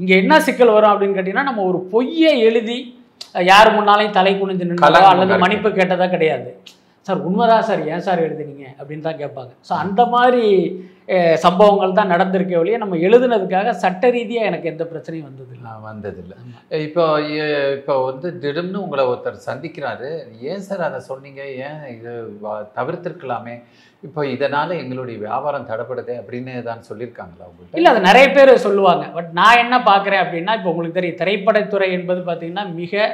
இங்கே 0.00 0.14
என்ன 0.22 0.34
சிக்கல் 0.48 0.76
வரும் 0.76 0.92
அப்படின்னு 0.92 1.16
கேட்டிங்கன்னா 1.18 1.48
நம்ம 1.50 1.64
ஒரு 1.70 1.80
பொய்யை 1.94 2.34
எழுதி 2.48 2.78
யார் 3.46 3.68
முன்னாலையும் 3.76 4.10
தலை 4.10 4.32
குனிஞ்சு 4.34 4.64
நின்றதோ 4.64 4.84
அல்லது. 5.10 5.40
மன்னிப்பு 5.42 5.70
கேட்டதா 5.70 6.06
கிடையாது 6.08 6.48
சார் 7.08 7.24
உண்மைதான் 7.30 7.66
சார்? 7.70 7.82
ஏன் 7.94 8.06
சார் 8.06 8.24
எழுதுனீங்க? 8.26 8.66
அப்படின்னு 8.78 9.06
தான் 9.08 9.20
கேட்பாங்க. 9.22 9.52
ஸோ 9.68 9.74
அந்த 9.84 10.02
மாதிரி 10.14 10.44
சம்பவங்கள் 11.44 11.94
தான் 11.98 12.10
நடந்திருக்கே 12.12 12.56
ஒழிய 12.60 12.78
நம்ம 12.80 12.96
எழுதுனதுக்காக 13.06 13.70
சட்ட 13.82 14.10
ரீதியாக 14.16 14.48
எனக்கு 14.50 14.70
எந்த 14.72 14.84
பிரச்சனையும் 14.90 15.28
வந்ததில்லை. 15.28 15.62
நான் 15.68 15.86
வந்ததில்லை. 15.90 16.36
இப்போ 16.86 17.04
இப்போ 17.76 17.94
வந்து 18.08 18.30
திடம்னு 18.42 18.82
உங்களை 18.86 19.04
ஒருத்தர் 19.10 19.46
சந்திக்கிறாரு. 19.46 20.10
ஏன் 20.50 20.66
சார் 20.66 20.82
அதை 20.88 20.98
சொன்னீங்க? 21.10 21.42
ஏன் 21.66 21.80
இது 21.94 22.12
தவிர்த்திருக்கலாமே? 22.78 23.54
இப்போ 24.06 24.20
இதனால 24.34 24.68
எங்களுடைய 24.82 25.16
வியாபாரம் 25.24 25.68
தடைப்படுதே 25.70 26.16
அப்படின்னு 26.22 26.52
தான் 26.68 26.86
சொல்லியிருக்காங்களா 26.90 27.48
உங்கள்கிட்ட 27.48 27.80
இல்லை 27.80 27.92
அது 27.94 28.02
நிறைய 28.10 28.26
பேர் 28.36 28.52
சொல்லுவாங்க. 28.66 29.06
பட் 29.16 29.32
நான் 29.40 29.62
என்ன 29.64 29.78
பார்க்குறேன் 29.90 30.22
அப்படின்னா 30.24 30.58
இப்போ 30.58 30.70
உங்களுக்கு 30.72 30.98
தெரியும் 30.98 31.20
திரைப்படத்துறை 31.22 31.88
என்பது 31.98 32.22
பார்த்திங்கன்னா 32.28 32.66
மிக 32.82 33.08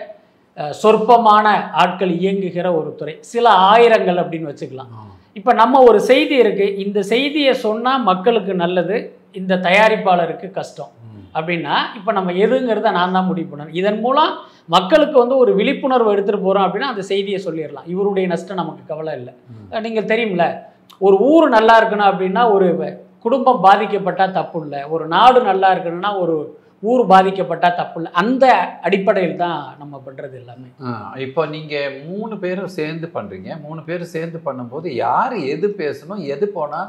சொற்பமான 0.82 1.46
ஆட்கள் 1.82 2.12
இயங்குகிற 2.22 2.66
ஒரு 2.80 2.90
துறை. 2.98 3.14
சில 3.32 3.46
ஆயிரங்கள் 3.70 4.18
அப்படின்னு 4.22 4.50
வச்சுக்கலாம். 4.50 4.90
இப்போ 5.38 5.52
நம்ம 5.60 5.80
ஒரு 5.88 6.00
செய்தி 6.10 6.36
இருக்குது 6.42 6.76
இந்த 6.84 6.98
செய்தியை 7.12 7.52
சொன்னால் 7.66 8.04
மக்களுக்கு 8.10 8.52
நல்லது 8.64 8.96
இந்த 9.40 9.58
தயாரிப்பாளருக்கு 9.68 10.48
கஷ்டம். 10.58 10.92
அப்படின்னா 11.38 11.76
இப்போ 11.98 12.10
நம்ம 12.18 12.32
எதுங்கிறத 12.44 12.90
நான் 12.98 13.16
தான் 13.16 13.28
முடிவு 13.30 13.48
பண்ணணும். 13.52 13.76
இதன் 13.80 14.00
மூலம் 14.04 14.32
மக்களுக்கு 14.74 15.16
வந்து 15.22 15.36
ஒரு 15.44 15.52
விழிப்புணர்வு 15.60 16.12
எடுத்துகிட்டு 16.14 16.46
போகிறோம் 16.46 16.66
அப்படின்னா 16.66 16.90
அந்த 16.92 17.02
செய்தியை 17.12 17.40
சொல்லிடலாம். 17.46 17.88
இவருடைய 17.94 18.26
நஷ்டம் 18.32 18.60
நமக்கு 18.62 18.82
கவலை 18.92 19.14
இல்லை. 19.20 19.32
நீங்கள் 19.86 20.10
தெரியும்ல 20.12 20.46
ஒரு 21.06 21.16
ஊர் 21.30 21.46
நல்லா 21.56 21.74
இருக்கணும் 21.80 22.10
அப்படின்னா 22.10 22.44
ஒரு 22.56 22.68
குடும்பம் 23.24 23.62
பாதிக்கப்பட்டால் 23.66 24.36
தப்பு 24.38 24.58
இல்லை. 24.64 24.80
ஒரு 24.94 25.04
நாடு 25.14 25.38
நல்லா 25.50 25.68
இருக்கணும்னா 25.74 26.12
ஒரு 26.22 26.36
ஊர் 26.90 27.02
பாதிக்கப்பட்டால் 27.12 27.76
தப்பு 27.80 27.98
இல்லை. 28.00 28.10
அந்த 28.22 28.44
அடிப்படையில் 28.86 29.42
தான் 29.42 29.60
நம்ம 29.80 29.94
பண்ணுறது 30.06 30.34
எல்லாமே. 30.42 30.68
இப்போ 31.26 31.42
நீங்க 31.54 31.74
மூணு 32.06 32.34
பேரும் 32.44 32.72
சேர்ந்து 32.78 33.08
பண்றீங்க. 33.16 33.50
மூணு 33.66 33.80
பேரும் 33.88 34.14
சேர்ந்து 34.14 34.40
பண்ணும்போது 34.46 34.88
யார் 35.04 35.36
எது 35.54 35.68
பேசணும் 35.82 36.24
எது 36.36 36.48
போனா 36.56 36.80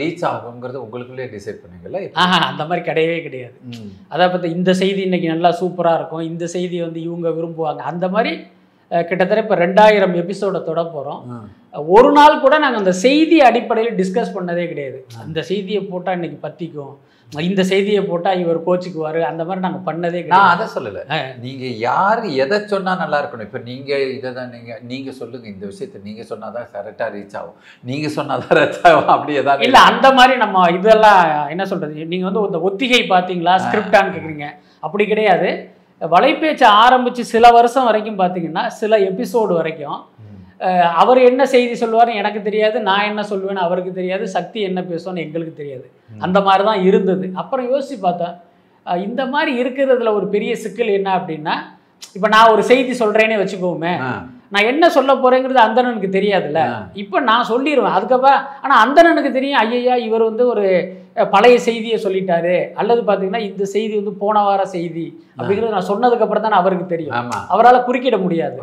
ரீச் 0.00 0.26
ஆகுங்கிறது 0.32 0.78
உங்களுக்குள்ளே 0.82 1.24
டிசைட் 1.36 1.62
பண்ணுவீங்கல்ல? 1.62 2.00
இப்போ? 2.04 2.18
ஆஹா 2.24 2.38
அந்த 2.50 2.62
மாதிரி 2.68 2.82
கிடையவே 2.90 3.16
கிடையாது. 3.24 3.56
அதை 4.14 4.26
பற்றி 4.34 4.50
இந்த 4.58 4.70
செய்தி 4.82 5.00
இன்னைக்கு 5.08 5.32
நல்லா 5.34 5.50
சூப்பராக 5.62 5.98
இருக்கும். 6.00 6.26
இந்த 6.32 6.44
செய்தி 6.56 6.76
வந்து 6.86 7.00
இவங்க 7.08 7.30
விரும்புவாங்க. 7.38 7.82
அந்த 7.92 8.08
மாதிரி 8.16 8.32
கிட்டத்தட்ட 8.90 9.44
இப்போ 9.44 9.56
ரெண்டாயிரம் 9.64 10.14
எபிசோட 10.22 10.56
தொட 10.66 10.80
போகிறோம். 10.94 11.22
ஒரு 11.96 12.10
நாள் 12.18 12.42
கூட 12.44 12.54
நாங்கள் 12.64 12.82
அந்த 12.82 12.92
செய்தி 13.04 13.38
அடிப்படையில் 13.48 13.96
டிஸ்கஸ் 14.00 14.34
பண்ணதே 14.36 14.64
கிடையாது. 14.72 14.98
அந்த 15.24 15.40
செய்தியை 15.50 15.80
போட்டால் 15.90 16.16
இன்னைக்கு 16.18 16.38
பத்திக்கும். 16.44 16.94
இந்த 17.32 17.64
செய்தியை 17.64 18.02
போட்டால் 18.02 18.38
இவர் 18.38 18.58
கோச்சுக்குவார். 18.66 19.18
அந்த 19.22 19.44
மாதிரி 19.44 19.60
நாங்கள் 19.60 19.84
பண்ணதே 19.86 20.20
நான் 20.26 20.50
அதை 20.50 20.66
சொல்லல. 20.74 21.00
ஆ. 21.10 21.16
நீங்க 21.40 21.64
யார் 21.80 22.22
எதை 22.36 22.58
சொன்னா 22.66 22.92
நல்லா 22.96 23.18
இருக்கணும்? 23.22 23.46
இப்போ 23.48 23.60
நீங்க 23.64 23.90
இதை 24.10 24.32
தான் 24.32 24.50
நீங்க 24.50 24.78
நீங்க 24.82 25.12
சொல்லுங்க 25.12 25.46
இந்த 25.48 25.66
விஷயத்தை. 25.66 26.00
நீங்க 26.04 26.22
சொன்னாதான் 26.30 26.68
கரெக்டா 26.74 27.06
ரீச் 27.14 27.36
ஆகும். 27.36 27.56
நீங்க 27.84 28.08
சொன்னாதான் 28.16 28.56
ரீச் 28.60 28.80
ஆகும். 28.82 29.08
அப்படி 29.08 29.34
ஏதாவது 29.34 29.66
இல்லை 29.66 29.80
அந்த 29.90 30.12
மாதிரி 30.12 30.36
நம்ம 30.36 30.70
இதெல்லாம் 30.70 31.22
என்ன 31.48 31.66
சொல்கிறது 31.66 32.10
நீங்கள் 32.14 32.30
வந்து 32.30 32.46
இந்த 32.46 32.60
ஒத்திகை 32.60 33.02
பார்த்தீங்களா? 33.06 33.56
ஸ்கிரிப்டான்னு 33.66 34.14
கேட்குறீங்க 34.16 34.48
அப்படி 34.82 35.06
கிடையாது. 35.06 35.50
வலைபேச்சு 36.00 36.64
ஆரம்பித்து 36.80 37.24
சில 37.24 37.50
வருஷம் 37.50 37.84
வரைக்கும் 37.84 38.18
பார்த்தீங்கன்னா 38.18 38.66
சில 38.80 38.96
எபிசோடு 39.08 39.52
வரைக்கும் 39.54 39.98
அவர் 40.96 41.18
என்ன 41.26 41.42
செய்தி 41.50 41.74
சொல்லுவார்னு 41.76 42.18
எனக்கு 42.18 42.40
தெரியாது 42.42 42.78
நான் 42.84 43.08
என்ன 43.08 43.22
சொல்லுவேன்னு 43.28 43.64
அவருக்கு 43.64 43.92
தெரியாது 43.94 44.24
சக்தி 44.34 44.60
என்ன 44.62 44.80
பேசுவான்னு 44.86 45.24
எங்களுக்கு 45.24 45.54
தெரியாது. 45.54 45.86
அந்த 46.20 46.38
மாதிரி 46.42 46.64
தான் 46.64 46.84
இருந்தது 46.86 47.26
அப்புறம் 47.36 47.66
யோசிச்சு 47.70 47.98
பார்த்தேன் 48.02 48.34
அஹ், 48.86 49.00
இந்த 49.04 49.22
மாதிரி 49.28 49.52
இருக்கிறதுல 49.60 50.12
ஒரு 50.14 50.26
பெரிய 50.28 50.52
சிக்கல் 50.62 50.96
என்ன 50.96 51.10
அப்படின்னா 51.18 51.54
இப்போ 52.16 52.28
நான் 52.28 52.52
ஒரு 52.52 52.62
செய்தி 52.64 52.92
சொல்கிறேனே 52.98 53.36
வச்சுக்கோமே. 53.38 53.92
நான் 54.52 54.68
என்ன 54.68 54.84
சொல்ல 54.90 55.12
போகிறேங்கிறது 55.16 55.60
அந்தணனுக்கு 55.62 56.10
தெரியாதுல்ல. 56.12 56.60
இப்போ 57.02 57.16
நான் 57.28 57.48
சொல்லிடுவேன் 57.48 57.96
அதுக்கப்புறம் 57.96 58.40
ஆனால் 58.62 58.82
அந்தணனுக்கு 58.84 59.30
தெரியும் 59.32 59.60
ஐயையா 59.62 59.94
இவர் 60.04 60.28
வந்து 60.28 60.44
ஒரு 60.52 60.66
பழைய 61.24 61.58
செய்தியை 61.58 62.02
சொல்லிட்டாரு. 62.02 62.72
அல்லது 62.72 63.02
பார்த்தீங்கன்னா 63.02 63.38
இந்த 63.38 63.64
செய்தி 63.64 63.94
வந்து 63.94 64.12
போன 64.12 64.42
வார 64.42 64.64
செய்தி 64.66 65.24
அப்படிங்கிறது 65.38 65.68
நான் 65.68 65.88
சொன்னதுக்கப்புறம் 65.88 66.40
தான் 66.40 66.52
அவருக்கு 66.52 66.86
தெரியும். 66.86 67.14
அவரால் 67.48 67.84
குறுக்கிட 67.86 68.20
முடியாது. 68.20 68.58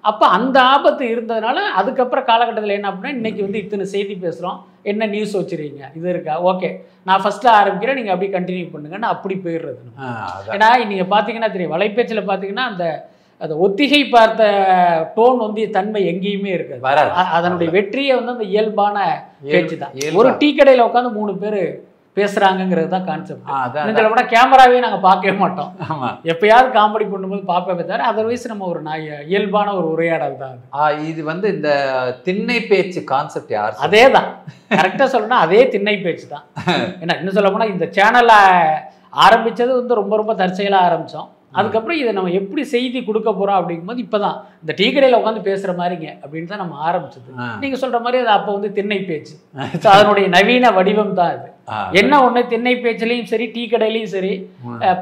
அப்போ 0.00 0.26
அந்த 0.26 0.62
ஆபத்து 0.62 1.04
இருந்ததுனால 1.06 1.54
அதுக்கப்புறம் 1.74 2.24
காலகட்டத்தில் 2.24 2.74
என்ன 2.74 2.90
அப்படின்னா 2.90 3.08
இன்னைக்கு 3.08 3.42
வந்து 3.42 3.58
இத்தனை 3.58 3.84
செய்தி 3.84 4.18
பேசுகிறோம் 4.22 4.58
என்ன 4.82 5.06
நியூஸ் 5.06 5.38
வச்சுருக்கீங்க? 5.38 5.84
இது 5.94 6.08
இருக்கா? 6.08 6.44
ஓகே 6.44 6.70
நான் 7.02 7.22
ஃபஸ்ட்டில் 7.22 7.56
ஆரம்பிக்கிறேன். 7.60 7.94
நீங்கள் 7.94 8.14
அப்படியே 8.14 8.38
கண்டினியூ 8.38 8.66
பண்ணுங்கன்னு 8.66 9.10
அப்படி 9.12 9.40
போயிடுறது. 9.44 9.80
ஏன்னா 10.48 10.86
நீங்கள் 10.86 11.18
பார்த்தீங்கன்னா 11.18 11.52
தெரியும். 11.52 11.72
வலைபேச்சில் 11.72 12.30
பார்த்தீங்கன்னா 12.30 12.64
அந்த 12.70 13.08
அந்த 13.38 13.56
ஒத்திகை 13.56 14.08
பார்த்த 14.08 14.44
டோன் 15.16 15.36
வந்து 15.36 15.70
தன்மை 15.70 16.08
எங்கேயுமே 16.08 16.46
இருக்காது. 16.46 16.80
அதனுடைய 17.32 17.72
வெற்றியை 17.72 18.14
வந்து 18.16 18.32
அந்த 18.32 18.44
இயல்பான 18.44 18.96
இயல்பு- 19.44 19.50
பேச்சு 19.50 19.78
தான். 19.78 19.90
ஒரு 20.14 20.36
டீ 20.38 20.54
கடையில் 20.54 20.84
உட்காந்து 20.84 21.12
மூணு 21.12 21.36
பேர் 21.36 21.60
பேசுறாங்கங்கிறது 22.16 22.88
தான் 22.88 23.06
கான்செப்ட் 23.06 23.50
அதான் 23.56 24.12
கூட 24.12 24.22
கேமராவே 24.30 24.78
நாங்க 24.84 24.98
பார்க்கவே 25.02 25.34
மாட்டோம். 25.40 25.70
ஆமா. 25.86 26.08
எப்பயாவது 26.32 26.68
காமெடி 26.76 27.06
பண்ணும்போது 27.08 27.42
பார்ப்பே 27.50 27.74
தவிர 27.80 28.08
அதர்வைஸ் 28.10 28.50
நம்ம 28.50 28.66
ஒரு 28.70 28.80
நாய் 28.86 29.04
இயல்பான 29.30 29.74
ஒரு 29.78 29.86
உரையாடல் 29.94 30.36
தான் 30.42 30.56
இது 31.06 31.22
வந்து 31.30 31.46
இந்த 31.54 31.70
திண்ணை 32.26 32.58
பேச்சு 32.70 33.02
கான்செப்ட் 33.10 33.54
யார்? 33.56 33.74
அதே 33.86 34.04
தான் 34.16 34.28
கரெக்டாக 34.74 35.08
சொல்லணும்னா 35.10 35.40
அதே 35.46 35.62
திண்ணை 35.72 35.96
பேச்சு 36.00 36.26
தான். 36.28 36.44
ஏன்னா 37.02 37.16
இன்னும் 37.18 37.36
சொல்ல 37.36 37.50
போனால் 37.50 37.74
இந்த 37.74 37.88
சேனலை 37.96 38.40
ஆரம்பிச்சது 39.24 39.72
வந்து 39.74 39.98
ரொம்ப 39.98 40.14
ரொம்ப 40.16 40.32
தற்செயலாக 40.40 40.86
ஆரம்பித்தோம் 40.88 41.30
அதுக்கப்புறம் 41.54 41.98
இதை 41.98 42.10
நம்ம 42.14 42.32
எப்படி 42.38 42.62
செய்தி 42.70 42.98
கொடுக்க 43.02 43.28
போகிறோம் 43.32 43.58
அப்படிங்கும்போது 43.58 44.00
இப்போ 44.02 44.18
தான் 44.20 44.34
இந்த 44.62 44.72
டீ 44.78 44.86
கடையில் 44.88 45.18
உட்காந்து 45.18 45.46
பேசுகிற 45.46 45.72
மாதிரிங்க 45.78 46.08
அப்படின்னு 46.22 46.50
தான் 46.50 46.62
நம்ம 46.62 46.74
ஆரம்பிச்சது. 46.88 47.28
நீங்கள் 47.62 47.80
சொல்கிற 47.82 47.98
மாதிரி 48.04 48.18
அது 48.22 48.32
அப்போ 48.34 48.50
வந்து 48.56 48.70
திண்ணை 48.76 48.98
பேச்சு. 49.06 49.34
அதனுடைய 49.92 50.26
நவீன 50.34 50.72
வடிவம் 50.76 51.14
தான் 51.18 51.30
அது. 51.34 51.46
ஆ, 51.46 51.55
என்ன 52.00 52.14
ஒன்று 52.26 52.40
திண்ணை 52.52 52.72
பேச்சுலையும் 52.84 53.30
சரி 53.32 53.46
டீ 53.56 53.62
கடையிலையும் 53.72 54.14
சரி 54.16 54.32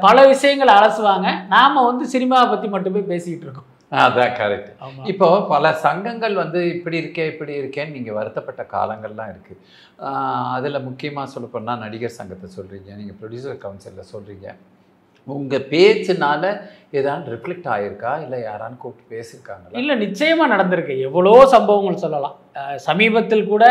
பல 0.05 0.17
விஷயங்கள் 0.33 0.75
அலசுவாங்க. 0.75 1.27
நாம 1.55 1.83
வந்து 1.89 2.05
சினிமாவை 2.13 2.47
பற்றி 2.51 2.67
மட்டுமே 2.75 3.01
பேசிக்கிட்டு 3.13 3.47
இருக்கோம். 3.47 3.69
அதான் 4.03 4.35
கரெக்ட் 4.37 4.69
இப்போ 5.11 5.27
பல 5.51 5.73
சங்கங்கள் 5.85 6.35
வந்து 6.43 6.59
இப்படி 6.75 6.95
இருக்கே 7.01 7.25
இப்படி 7.33 7.53
இருக்கேன்னு 7.61 7.95
நீங்கள் 7.97 8.17
வருத்தப்பட்ட 8.19 8.61
காலங்கள்லாம் 8.75 9.31
இருக்குது 9.33 9.59
அதில் 10.55 10.85
முக்கியமாக 10.87 11.33
சொல்ல 11.33 11.47
போனால் 11.55 11.83
நடிகர் 11.83 12.17
சங்கத்தை 12.19 12.49
சொல்கிறீங்க 12.57 12.89
நீங்கள் 13.01 13.17
ப்ரொடியூசர் 13.19 13.61
கவுன்சிலில் 13.65 14.11
சொல்கிறீங்க 14.13 14.47
உங்கள் 15.27 15.67
பேச்சுனால 15.73 16.43
ஏதாவது 16.99 17.31
ரிஃப்ளெக்ட் 17.33 17.69
ஆயிருக்கா? 17.75 18.11
இல்லை 18.23 18.39
யாரான்னு 18.47 18.81
கூப்பிட்டு 18.81 19.13
பேசியிருக்காங்களா? 19.13 19.77
இல்லை 19.81 19.93
நிச்சயமாக 20.03 20.51
நடந்திருக்கு. 20.53 20.95
எவ்வளோ 21.07 21.33
சம்பவங்கள் 21.53 22.03
சொல்லலாம். 22.03 22.35
சமீபத்தில் 22.87 23.49
கூட 23.53 23.65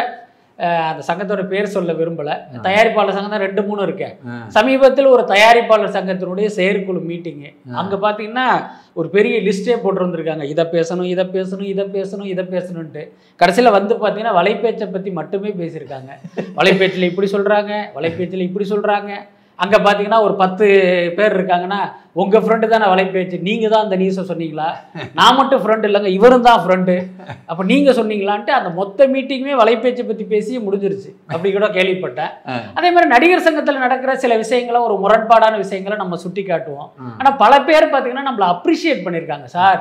அந்த 0.89 1.03
சங்கத்தோட 1.09 1.43
பேர் 1.53 1.73
சொல்ல 1.75 1.93
விரும்பலை. 2.01 2.35
தயாரிப்பாளர் 2.67 3.17
சங்கம் 3.17 3.35
தான் 3.35 3.45
ரெண்டு 3.45 3.63
மூணு 3.69 3.81
இருக்கேன். 3.87 4.15
சமீபத்தில் 4.57 5.09
ஒரு 5.15 5.23
தயாரிப்பாளர் 5.33 5.95
சங்கத்தினுடைய 5.97 6.49
செயற்குழு 6.59 7.01
மீட்டிங்கு. 7.11 7.51
அங்கே 7.81 7.99
பார்த்தீங்கன்னா 8.05 8.47
ஒரு 9.01 9.09
பெரிய 9.17 9.37
லிஸ்ட்டே 9.47 9.77
போட்டு 9.85 10.05
வந்திருக்காங்க 10.05 10.45
இதை 10.53 10.65
பேசணும் 10.77 11.09
இதை 11.15 11.25
பேசணும் 11.37 11.69
இதை 11.75 11.87
பேசணும் 11.97 12.31
இதை 12.35 12.45
பேசணுன்ட்டு 12.55 13.03
கடைசியில் 13.41 13.77
வந்து 13.79 13.95
பார்த்தீங்கன்னா 14.03 14.37
வலைப்பேச்சை 14.41 14.89
பற்றி 14.97 15.13
மட்டுமே 15.21 15.53
பேசியிருக்காங்க. 15.63 16.11
வலைப்பேச்சில் 16.61 17.11
இப்படி 17.11 17.31
சொல்கிறாங்க 17.37 17.73
வலைப்பேச்சில் 17.97 18.47
இப்படி 18.49 18.67
சொல்கிறாங்க 18.75 19.13
அங்கே 19.63 19.79
பார்த்தீங்கன்னா 19.85 20.19
ஒரு 20.27 20.35
பத்து 20.41 20.67
பேர் 21.17 21.37
இருக்காங்கன்னா 21.39 21.79
உங்கள் 22.23 22.43
ஃப்ரெண்டு 22.45 22.67
தானே 22.73 22.87
வலைப்பேச்சு 22.93 23.37
நீங்கள் 23.49 23.73
தான் 23.73 23.85
அந்த 23.85 23.97
நியூஸை 24.01 24.23
சொன்னீங்களா? 24.31 24.69
நான் 25.19 25.37
மட்டும் 25.39 25.63
ஃப்ரெண்டு 25.63 25.87
இல்லைங்க 25.89 26.11
இவரும் 26.17 26.47
தான் 26.49 26.61
ஃப்ரெண்டு 26.65 26.95
அப்போ 27.51 27.63
நீங்கள் 27.71 27.97
சொன்னீங்களான்ட்டு 27.99 28.53
அந்த 28.59 28.71
மொத்த 28.79 29.07
மீட்டிங்குமே 29.15 29.55
வலைப்பேச்சை 29.63 30.05
பற்றி 30.11 30.27
பேசி 30.35 30.61
முடிஞ்சிருச்சு. 30.67 31.11
அப்படி 31.33 31.53
கூட 31.57 31.69
கேள்விப்பட்டேன். 31.79 32.33
அதே 32.79 32.91
மாதிரி 32.95 33.09
நடிகர் 33.15 33.47
சங்கத்தில் 33.47 33.85
நடக்கிற 33.87 34.15
சில 34.25 34.37
விஷயங்களை 34.45 34.81
ஒரு 34.89 34.97
முரண்பாடான 35.05 35.55
விஷயங்களை 35.65 35.99
நம்ம 36.03 36.19
சுட்டி 36.25 36.45
காட்டுவோம். 36.51 36.91
ஆனால் 37.19 37.39
பல 37.45 37.63
பேர் 37.71 37.93
பார்த்தீங்கன்னா 37.95 38.29
நம்மளை 38.31 38.49
அப்ரிஷியேட் 38.57 39.05
பண்ணியிருக்காங்க 39.07 39.49
சார். 39.57 39.81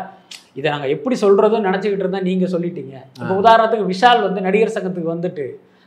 இதை 0.60 0.68
நாங்கள் 0.72 0.94
எப்படி 0.96 1.16
சொல்கிறதும் 1.26 1.68
நினச்சிக்கிட்டு 1.68 2.04
இருந்தால் 2.06 2.28
நீங்கள் 2.32 2.52
சொல்லிட்டீங்க. 2.56 2.96
இப்போ 3.22 3.34
உதாரணத்துக்கு 3.44 3.92
விஷால் 3.94 4.26
வந்து 4.30 4.48
நடிகர் 4.48 4.76
சங்கத்துக்கு 4.76 5.16
வந்துட்டு 5.16 5.46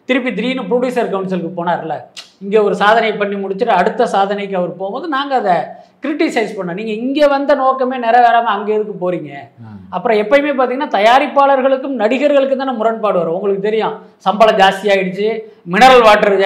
திருப்பி 0.09 0.31
திடீர்னு 0.37 0.69
ப்ரொடியூசர் 0.71 1.13
கவுன்சிலுக்கு 1.15 1.51
போனார்ல. 1.59 1.95
இங்கே 2.45 2.59
ஒரு 2.67 2.75
சாதனை 2.81 3.11
பண்ணி 3.21 3.37
முடிச்சுட்டு 3.43 3.75
அடுத்த 3.81 4.07
சாதனைக்கு 4.15 4.57
அவர் 4.61 4.73
போகும்போது 4.81 5.07
நாங்கள் 5.15 5.39
அதை 5.41 5.55
கிரிட்டிசைஸ் 6.05 6.57
பண்ணோம். 6.57 6.79
நீங்கள் 6.81 6.99
இங்கே 7.03 7.27
வந்த 7.35 7.53
நோக்கமே 7.61 7.97
நிறைவேறாமல் 8.05 8.55
அங்கே 8.55 8.73
எதுக்கு 8.77 8.95
போகிறீங்க. 9.03 9.31
அப்புறம் 9.97 10.19
எப்பயுமே 10.23 10.53
பார்த்தீங்கன்னா 10.59 10.95
தயாரிப்பாளர்களுக்கும் 10.97 11.97
நடிகர்களுக்கும் 12.03 12.63
தானே 12.63 12.75
முரண்பாடு 12.81 13.19
வரும். 13.21 13.37
உங்களுக்கு 13.39 13.67
தெரியும் 13.69 13.95
சம்பளம் 14.27 14.61
ஜாஸ்தி 14.63 14.87
ஆயிடுச்சு 14.95 15.29
மினரல் 15.75 16.05
வாட்டர் 16.09 16.37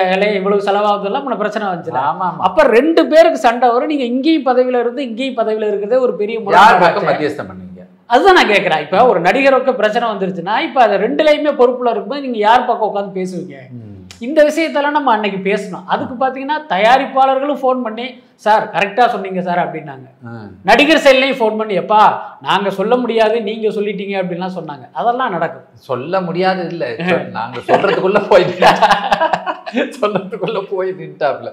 இவ்வளவு 0.40 0.66
செலவாகுதெல்லாம் 0.68 1.24
முன்ன 1.26 1.40
பிரச்சனை 1.42 1.64
வந்துச்சுல 1.70 2.02
ஆமா 2.10 2.26
ஆமா. 2.30 2.42
அப்ப 2.50 2.68
ரெண்டு 2.76 3.04
பேருக்கு 3.12 3.46
சண்டை 3.48 3.68
வரும். 3.74 3.92
நீங்க 3.94 4.06
இங்கேயும் 4.12 4.48
பதவியில 4.50 4.82
இருந்து 4.84 5.02
இங்கேயும் 5.08 5.38
பதவியில 5.40 5.70
இருக்கிறதே 5.72 6.00
ஒரு 6.06 6.14
பெரிய 6.22 6.38
முரண்பாடு 6.46 7.69
அதுதான் 8.10 8.36
நான் 8.36 8.52
கேட்குறேன் 8.52 8.82
இப்போ 8.82 8.98
ஒரு 9.06 9.20
நடிகருக்கு 9.20 9.72
பிரச்சனை 9.74 10.06
வந்துருச்சுன்னா 10.08 10.54
இப்போ 10.62 10.80
அது 10.80 10.94
ரெண்டுலேயுமே 10.98 11.52
பொறுப்பில் 11.56 11.92
இருக்கும்போது 11.92 12.24
நீங்கள் 12.24 12.44
யார் 12.44 12.66
பக்கம் 12.66 12.88
உட்காந்து 12.88 13.18
பேசுவீங்க? 13.18 13.56
இந்த 14.20 14.40
விஷயத்தெல்லாம் 14.44 14.90
நம்ம 14.90 15.12
அன்னைக்கு 15.12 15.38
பேசணும். 15.44 15.84
அதுக்கு 15.86 16.14
பாத்தீங்கன்னா 16.16 16.56
தயாரிப்பாளர்களும் 16.68 17.60
ஃபோன் 17.60 17.80
பண்ணி 17.82 18.06
சார் 18.36 18.64
கரெக்டா 18.72 19.04
சொன்னீங்க 19.08 19.40
சார் 19.40 19.58
அப்படின்னாங்க. 19.58 20.06
நடிகர் 20.62 21.02
சைட்லையும் 21.04 21.38
ஃபோன் 21.38 21.56
பண்ணி 21.56 21.74
எப்பா 21.78 22.00
நாங்க 22.40 22.70
சொல்ல 22.70 22.96
முடியாது 22.96 23.36
நீங்க 23.42 23.68
சொல்லிட்டீங்க 23.68 24.14
அப்படின்லாம் 24.20 24.56
சொன்னாங்க. 24.56 24.84
அதெல்லாம் 24.92 25.30
நடக்கும். 25.30 25.66
சொல்ல 25.88 26.20
முடியாது 26.20 26.64
இல்ல. 26.66 26.84
சொ- 27.08 27.26
நாங்க 27.30 27.58
சொல்றதுக்குள்ள 27.68 28.20
போய் 28.28 28.46
சொல்றதுக்குள்ள 29.96 30.60
போய் 30.70 30.90
நின்ட்டாப்ல 30.92 31.48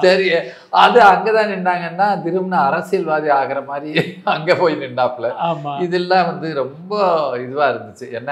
சரி 0.00 0.26
அது 0.78 0.98
அங்கதான் 1.06 1.52
நின்றாங்கன்னா 1.52 2.22
திரும்ப 2.22 2.56
அரசியல்வாதி 2.62 3.28
ஆகிற 3.32 3.60
மாதிரி 3.62 3.92
அங்க 4.28 4.54
போய் 4.54 4.74
நின்றாப்புல 4.76 5.28
ஆமா. 5.44 5.72
இதெல்லாம் 5.80 6.26
வந்து 6.26 6.48
ரொம்ப 6.54 6.92
இதுவா 7.40 7.66
இருந்துச்சு. 7.68 8.06
என்ன 8.12 8.30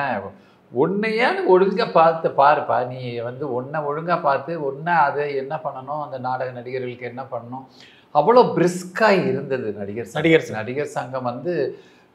உன்னையான்னு 0.73 1.43
ஒழுங்கா 1.53 1.87
பார்த்து 1.93 2.29
பாருப்பா 2.39 2.77
நீ 2.91 2.99
வந்து 3.25 3.45
உன்னை 3.57 3.79
ஒழுங்கா 3.89 4.17
பார்த்து 4.23 4.53
உன்னை 4.67 4.95
அதை 5.07 5.25
என்ன 5.41 5.55
பண்ணணும் 5.65 6.03
அந்த 6.05 6.19
நாடக 6.27 6.51
நடிகர்களுக்கு 6.59 7.11
என்ன 7.11 7.23
பண்ணணும் 7.31 7.65
அவ்வளோ 8.15 8.43
பிரிஸ்கா 8.55 9.09
இருந்தது 9.25 9.67
நடிகர். 9.75 10.09
நடிகர் 10.15 10.45
சங்கம். 10.45 10.59
நடிகர் 10.61 10.95
சங்கம் 10.95 11.29
வந்து 11.31 11.55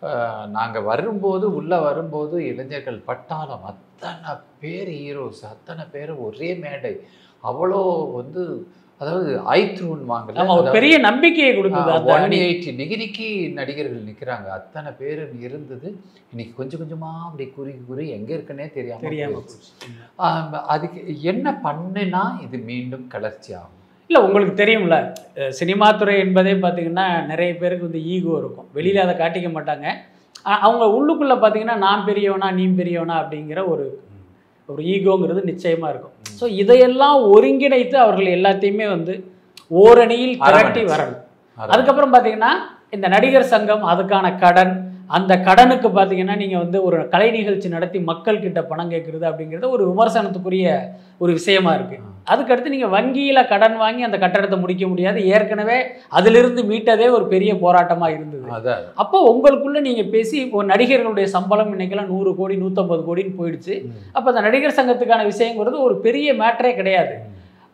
அஹ், 0.01 0.47
நாங்க 0.55 0.77
வரும்போது 0.88 1.45
உள்ள 1.57 1.74
வரும்போது 1.83 2.35
இளைஞர்கள் 2.50 2.97
பட்டாளம் 3.07 3.65
அத்தனை 3.69 4.31
பேர் 4.62 4.91
ஹீரோஸ் 4.95 5.43
அத்தனை 5.51 5.83
பேர் 5.93 6.12
ஒரே 6.25 6.50
மேடை 6.63 6.93
அவ்வளோ 7.43 7.79
வந்து 8.17 8.43
அதாவது 9.01 9.29
ஐத்ரூன் 9.59 10.03
வாங்கல. 10.11 10.73
பெரிய 10.75 10.95
நம்பிக்கையை 11.05 11.51
கொடுக்குது 11.55 11.93
ஒன். 12.13 12.35
எயிட்டி 12.41 12.71
டிகிரிக்கு 12.81 13.27
நடிகர்கள் 13.57 14.05
நிக்கிறாங்க. 14.09 14.47
அத்தனை 14.57 14.91
பேர் 14.99 15.23
இருந்தது. 15.47 15.87
இன்னைக்கு 16.31 16.53
கொஞ்சம் 16.59 16.81
கொஞ்சமா 16.81 17.09
அப்படி 17.27 17.45
குறுகி 17.57 17.81
குறுகி 17.89 18.09
எங்க 18.17 18.31
இருக்குன்னே 18.35 18.67
தெரியாம 18.77 19.03
தெரியாம 19.07 19.41
அதுக்கு 20.75 21.01
என்ன 21.33 21.57
பண்ணுனா 21.65 22.23
இது 22.45 22.57
மீண்டும் 22.71 23.05
கிளர்ச்சி 23.15 23.51
ஆகும். 23.59 23.81
இல்லை 24.09 24.21
உங்களுக்கு 24.25 24.55
தெரியும்ல 24.63 24.97
சினிமா 25.59 25.87
துறை 25.99 26.15
என்பதே 26.25 26.55
பார்த்தீங்கன்னா 26.65 27.07
நிறைய 27.31 27.51
பேருக்கு 27.61 27.87
வந்து 27.87 28.03
ஈகோ 28.15 28.33
இருக்கும். 28.41 28.67
வெளியில் 28.77 29.05
அதை 29.05 29.15
காட்டிக்க 29.21 29.49
மாட்டாங்க. 29.55 29.87
அவங்க 30.65 30.85
உள்ளுக்குள்ளே 30.95 31.35
பார்த்தீங்கன்னா 31.43 31.77
நான் 31.85 32.07
பெரியவனா 32.09 32.47
நீ 32.57 32.65
பெரியவனா 32.79 33.15
அப்படிங்கிற 33.21 33.59
ஒரு 33.73 33.85
ஒரு 34.69 34.81
ஈகோங்கிறது 34.93 35.41
நிச்சயமாக 35.43 35.91
இருக்கும் 35.91 36.13
ஸோ 36.39 36.45
இதையெல்லாம் 36.62 37.17
ஒருங்கிணைத்து 37.34 37.98
அவர்கள் 37.98 38.29
எல்லாத்தையுமே 38.38 38.88
வந்து 38.88 39.13
ஓரணியில் 39.72 40.34
திரட்டி. 40.48 40.81
வரணும். 40.93 41.22
அதுக்கப்புறம் 41.57 42.13
பார்த்தீங்கன்னா 42.13 42.51
இந்த 42.89 43.07
நடிகர் 43.07 43.51
சங்கம் 43.53 43.84
அதுக்கான 43.91 44.25
கடன் 44.39 44.74
அந்த 45.17 45.33
கடனுக்கு 45.47 45.88
பார்த்தீங்கன்னா 45.95 46.35
நீங்கள் 46.41 46.62
வந்து 46.63 46.77
ஒரு 46.88 46.97
கலை 47.13 47.29
நிகழ்ச்சி 47.35 47.67
நடத்தி 47.74 48.00
மக்கள் 48.09 48.43
கிட்ட 48.45 48.59
பணம் 48.69 48.91
கேட்குறது 48.93 49.25
அப்படிங்கிறது 49.29 49.67
ஒரு 49.75 49.83
விமர்சனத்துக்குரிய 49.89 50.67
ஒரு 51.24 51.31
விஷயமா 51.39 51.71
இருக்கு. 51.77 51.97
அதுக்கடுத்து 52.33 52.74
நீங்கள் 52.74 52.93
வங்கியில் 52.95 53.50
கடன் 53.51 53.77
வாங்கி 53.81 54.03
அந்த 54.07 54.17
கட்டடத்தை 54.24 54.57
முடிக்க 54.62 54.85
முடியாது. 54.91 55.19
ஏற்கனவே 55.33 55.77
அதிலிருந்து 56.19 56.62
மீட்டதே 56.71 57.07
ஒரு 57.17 57.25
பெரிய 57.33 57.51
போராட்டமாக 57.63 58.15
இருந்தது. 58.17 58.45
அப்போ 59.03 59.19
உங்களுக்குள்ள 59.33 59.81
நீங்கள் 59.88 60.12
பேசி 60.15 60.35
இப்போ 60.45 60.63
நடிகர்களுடைய 60.74 61.27
சம்பளம் 61.35 61.71
இன்னைக்கெல்லாம் 61.75 62.12
நூறு 62.15 62.33
கோடி 62.41 62.57
நூற்றம்பது 62.63 63.03
கோடின்னு 63.09 63.39
போயிடுச்சு. 63.39 63.77
அப்போ 64.17 64.27
அந்த 64.33 64.43
நடிகர் 64.47 64.77
சங்கத்துக்கான 64.81 65.27
விஷயங்கிறது 65.31 65.79
ஒரு 65.88 65.97
பெரிய 66.07 66.33
மேட்டரே 66.43 66.74
கிடையாது. 66.81 67.15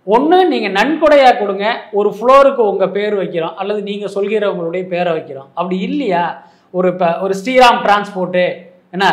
ஒன்று 0.07 0.38
நீங்கள் 0.51 0.77
நன்கொடையாக 0.77 1.39
கொடுங்க. 1.39 1.65
ஒரு 2.00 2.09
ஃப்ளோருக்கு 2.17 2.63
உங்கள் 2.71 2.95
பேர் 2.95 3.15
வைக்கிறோம். 3.23 3.57
அல்லது 3.61 3.81
நீங்கள் 3.89 4.15
சொல்கிறவங்களுடைய 4.15 4.83
பேரை 4.93 5.11
வைக்கிறோம். 5.17 5.50
அப்படி 5.53 5.77
இல்லையா? 5.89 6.23
ஒரு 6.73 6.89
இப்போ 6.93 7.07
ஒரு 7.23 7.33
ஸ்ரீராம் 7.39 7.79
டிரான்ஸ்போர்ட்டு 7.85 8.43
என்ன 8.95 9.05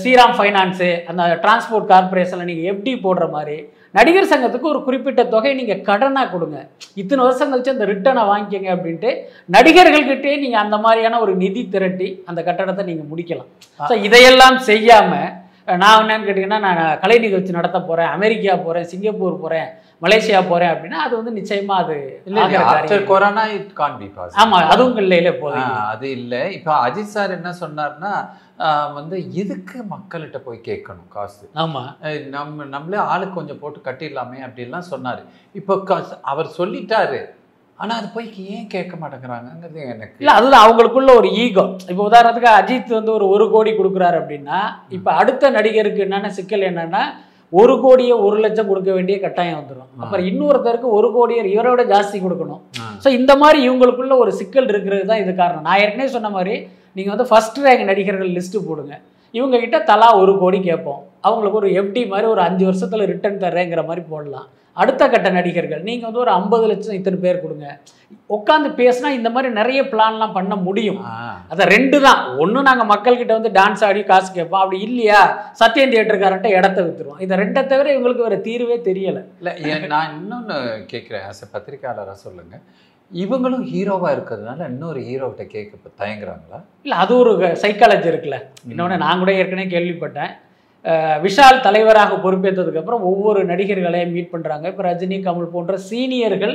ஸ்ரீராம் 0.00 0.34
ஃபைனான்ஸு 0.36 0.88
அந்த 1.10 1.22
டிரான்ஸ்போர்ட் 1.44 1.90
கார்பரேஷனில் 1.92 2.48
நீங்கள் 2.50 2.68
எஃப்டி 2.72 2.92
போடுற 3.04 3.24
மாதிரி 3.36 3.56
நடிகர் 3.96 4.30
சங்கத்துக்கு 4.30 4.70
ஒரு 4.72 4.80
குறிப்பிட்ட 4.86 5.22
தொகை 5.32 5.50
நீங்கள் 5.58 5.82
கடனாக 5.88 6.30
கொடுங்க. 6.34 6.58
இத்தனை 7.00 7.20
வருஷம் 7.26 7.50
கழிச்சு 7.52 7.74
அந்த 7.74 7.86
ரிட்டனை 7.90 8.22
வாங்கிக்கங்க 8.30 8.70
அப்படின்ட்டு 8.74 9.10
நடிகர்கள்கிட்டே 9.56 10.32
நீங்கள் 10.44 10.62
அந்த 10.64 10.76
மாதிரியான 10.84 11.20
ஒரு 11.24 11.32
நிதி 11.42 11.62
திரட்டி 11.74 12.08
அந்த 12.30 12.40
கட்டடத்தை 12.48 12.84
நீங்கள் 12.90 13.10
முடிக்கலாம். 13.12 13.50
ஸோ 13.90 13.94
இதையெல்லாம் 14.06 14.58
செய்யாமல் 14.70 15.28
நான் 15.68 16.00
என்னன்னு 16.00 16.26
கேட்டிங்கன்னா 16.26 16.60
நான் 16.60 16.98
கலை 16.98 17.16
நிகழ்ச்சி 17.18 17.52
நடத்த 17.52 17.78
போகிறேன் 17.82 18.10
அமெரிக்கா 18.10 18.56
போகிறேன் 18.58 18.84
சிங்கப்பூர் 18.84 19.42
போகிறேன் 19.42 19.68
மலேசியா 20.02 20.38
போகிறேன் 20.48 20.72
அப்படின்னா 20.72 20.98
அது 20.98 21.14
வந்து 21.16 21.30
நிச்சயமாக 21.30 21.82
அது 21.82 21.96
இல்ல. 22.26 23.00
Corona 23.06 23.44
it 23.52 23.72
can 23.72 23.98
be 23.98 24.08
possible 24.08 24.40
ஆமா 24.42 24.58
அதுவும் 24.68 24.98
இல்லையில 25.02 25.30
போதும் 25.38 25.76
அது 25.86 26.06
இல்லை. 26.10 26.40
இப்போ 26.52 26.72
அஜித் 26.86 27.12
சார் 27.12 27.30
என்ன 27.30 27.52
சொன்னார்னா 27.60 28.12
வந்து 28.94 29.16
எதுக்கு 29.34 29.78
மக்கள்கிட்ட 29.92 30.38
போய் 30.38 30.66
கேட்கணும் 30.66 31.08
காசு? 31.08 31.44
ஆமா. 31.56 31.82
அஹ் 32.02 32.26
நம்ம 32.28 32.64
நம்மளே 32.66 32.98
ஆளுக்கு 33.06 33.34
கொஞ்சம் 33.34 33.58
போட்டு 33.58 33.80
கட்டிடலாமே 33.84 34.40
அப்படிலாம் 34.46 34.90
சொன்னார். 34.90 35.22
இப்போ 35.54 35.76
அவர் 36.24 36.56
சொல்லிட்டாரு. 36.58 37.20
ஆனா 37.82 37.92
அது 38.00 38.08
போய் 38.14 38.26
ஏன் 38.54 38.68
கேட்க 38.74 38.94
மாட்டேங்கிறாங்கங்கிறது 39.02 39.80
எனக்கு 39.92 40.20
இல்ல 40.22 40.32
அதுதான் 40.38 40.64
அவங்களுக்குள்ள 40.66 41.12
ஒரு 41.20 41.28
ஈகோ. 41.44 41.64
இப்போ 41.90 42.02
உதாரணத்துக்கு 42.10 42.50
அஜித் 42.58 42.96
வந்து 42.98 43.12
ஒரு 43.16 43.26
ஒரு 43.34 43.46
கோடி 43.54 43.70
கொடுக்குறாரு 43.78 44.16
அப்படின்னா 44.20 44.58
இப்போ 44.96 45.10
அடுத்த 45.20 45.50
நடிகருக்கு 45.58 46.04
என்னென்ன 46.06 46.30
சிக்கல் 46.38 46.68
என்னன்னா 46.70 47.02
ஒரு 47.52 47.74
கோடியே 47.84 48.14
ஒரு 48.26 48.36
லட்சம் 48.44 48.68
கொடுக்க 48.68 48.90
வேண்டிய 48.96 49.16
கட்டாயம் 49.24 49.58
வந்துடும் 49.58 49.88
அப்புறம் 50.02 50.26
இன்னொருத்தருக்கு 50.28 50.88
ஒரு 50.98 51.08
கோடியை 51.16 51.42
இவரோட 51.54 51.82
ஜாஸ்தி 51.94 52.18
கொடுக்கணும். 52.26 52.60
ஸோ 53.04 53.08
இந்த 53.18 53.32
மாதிரி 53.42 53.58
இவங்களுக்குள்ள 53.66 54.16
ஒரு 54.24 54.32
சிக்கல் 54.38 54.70
இருக்கிறது 54.72 55.04
தான் 55.10 55.22
இது 55.24 55.32
காரணம். 55.42 55.66
நான் 55.68 55.82
ஏற்கனவே 55.84 56.12
சொன்ன 56.16 56.30
மாதிரி 56.36 56.54
நீங்கள் 56.96 57.14
வந்து 57.14 57.28
ஃபர்ஸ்ட் 57.30 57.60
ரேங்க் 57.66 57.90
நடிகர்கள் 57.90 58.36
லிஸ்ட்டு 58.38 58.66
போடுங்க. 58.68 58.94
இவங்க 59.38 59.56
கிட்ட 59.64 59.78
தலா 59.90 60.08
ஒரு 60.22 60.32
கோடி 60.42 60.60
கேட்போம். 60.70 61.02
அவங்களுக்கு 61.26 61.60
ஒரு 61.62 61.70
எஃப்டி 61.80 62.02
மாதிரி 62.12 62.26
ஒரு 62.34 62.42
அஞ்சு 62.48 62.64
வருஷத்தில் 62.68 63.10
ரிட்டர்ன் 63.12 63.42
தர்றேங்கிற 63.44 63.82
மாதிரி 63.88 64.04
போடலாம். 64.12 64.48
அடுத்த 64.82 65.02
கட்ட 65.12 65.28
நடிகர்கள் 65.36 65.82
நீங்கள் 65.88 66.08
வந்து 66.08 66.20
ஒரு 66.22 66.30
ஐம்பது 66.36 66.66
லட்சம் 66.68 66.96
இத்தனை 66.98 67.18
பேர் 67.24 67.42
கொடுங்க. 67.42 67.66
உட்காந்து 68.36 68.68
பேசினா 68.78 69.08
இந்த 69.16 69.28
மாதிரி 69.34 69.48
நிறைய 69.58 69.80
பிளான்லாம் 69.92 70.34
பண்ண 70.36 70.54
முடியும். 70.66 71.00
அதை 71.52 71.64
ரெண்டு 71.74 71.98
தான். 72.06 72.20
ஒன்று 72.42 72.66
நாங்கள் 72.68 72.90
மக்கள்கிட்ட 72.92 73.32
வந்து 73.38 73.52
டான்ஸ் 73.58 73.84
ஆடி 73.88 74.02
காசு 74.10 74.30
கேட்போம். 74.36 74.62
அப்படி 74.62 74.80
இல்லையா? 74.88 75.20
சத்யம் 75.60 75.92
தியேட்டருக்காரன்ட்ட 75.92 76.50
இடத்த 76.58 76.78
வித்துருவோம். 76.86 77.20
இதை 77.26 77.36
ரெண்டை 77.42 77.64
தவிர 77.72 77.92
இவங்களுக்கு 77.96 78.26
வேறு 78.26 78.38
தீர்வே 78.48 78.78
தெரியலை. 78.88 79.22
இல்ல 79.40 79.78
நான் 79.94 80.16
இன்னொன்னு 80.20 80.56
கேட்குறேன். 80.94 81.26
ஆஸ் 81.30 81.44
எ 81.46 81.50
பத்திரிக்கையாளராக 81.56 82.18
சொல்லுங்க. 82.26 82.56
இவங்களும் 83.20 83.64
ஹீரோவா 83.70 84.08
இருக்கிறதுனால 84.14 84.66
இன்னொரு 84.72 85.00
ஹீரோகிட்ட 85.08 85.44
கேட்க 85.54 85.90
தயங்குறாங்களா? 86.02 86.58
இல்லை 86.84 86.96
அது 87.04 87.12
ஒரு 87.22 87.32
சைக்காலஜி 87.62 88.08
இருக்குல்ல. 88.12 88.38
இன்னொன்று 88.70 88.96
நான் 89.04 89.20
கூட 89.22 89.32
ஏற்கனவே 89.40 89.68
கேள்விப்பட்டேன். 89.74 90.32
விஷால் 91.24 91.64
தலைவராக 91.66 92.16
பொறுப்பேற்றதுக்கப்புறம் 92.22 93.02
ஒவ்வொரு 93.10 93.40
நடிகர்களையும் 93.50 94.14
மீட் 94.16 94.32
பண்ணுறாங்க 94.34 94.64
இப்போ 94.72 94.84
ரஜினி 94.88 95.18
கமல் 95.26 95.52
போன்ற 95.56 95.74
சீனியர்கள் 95.88 96.54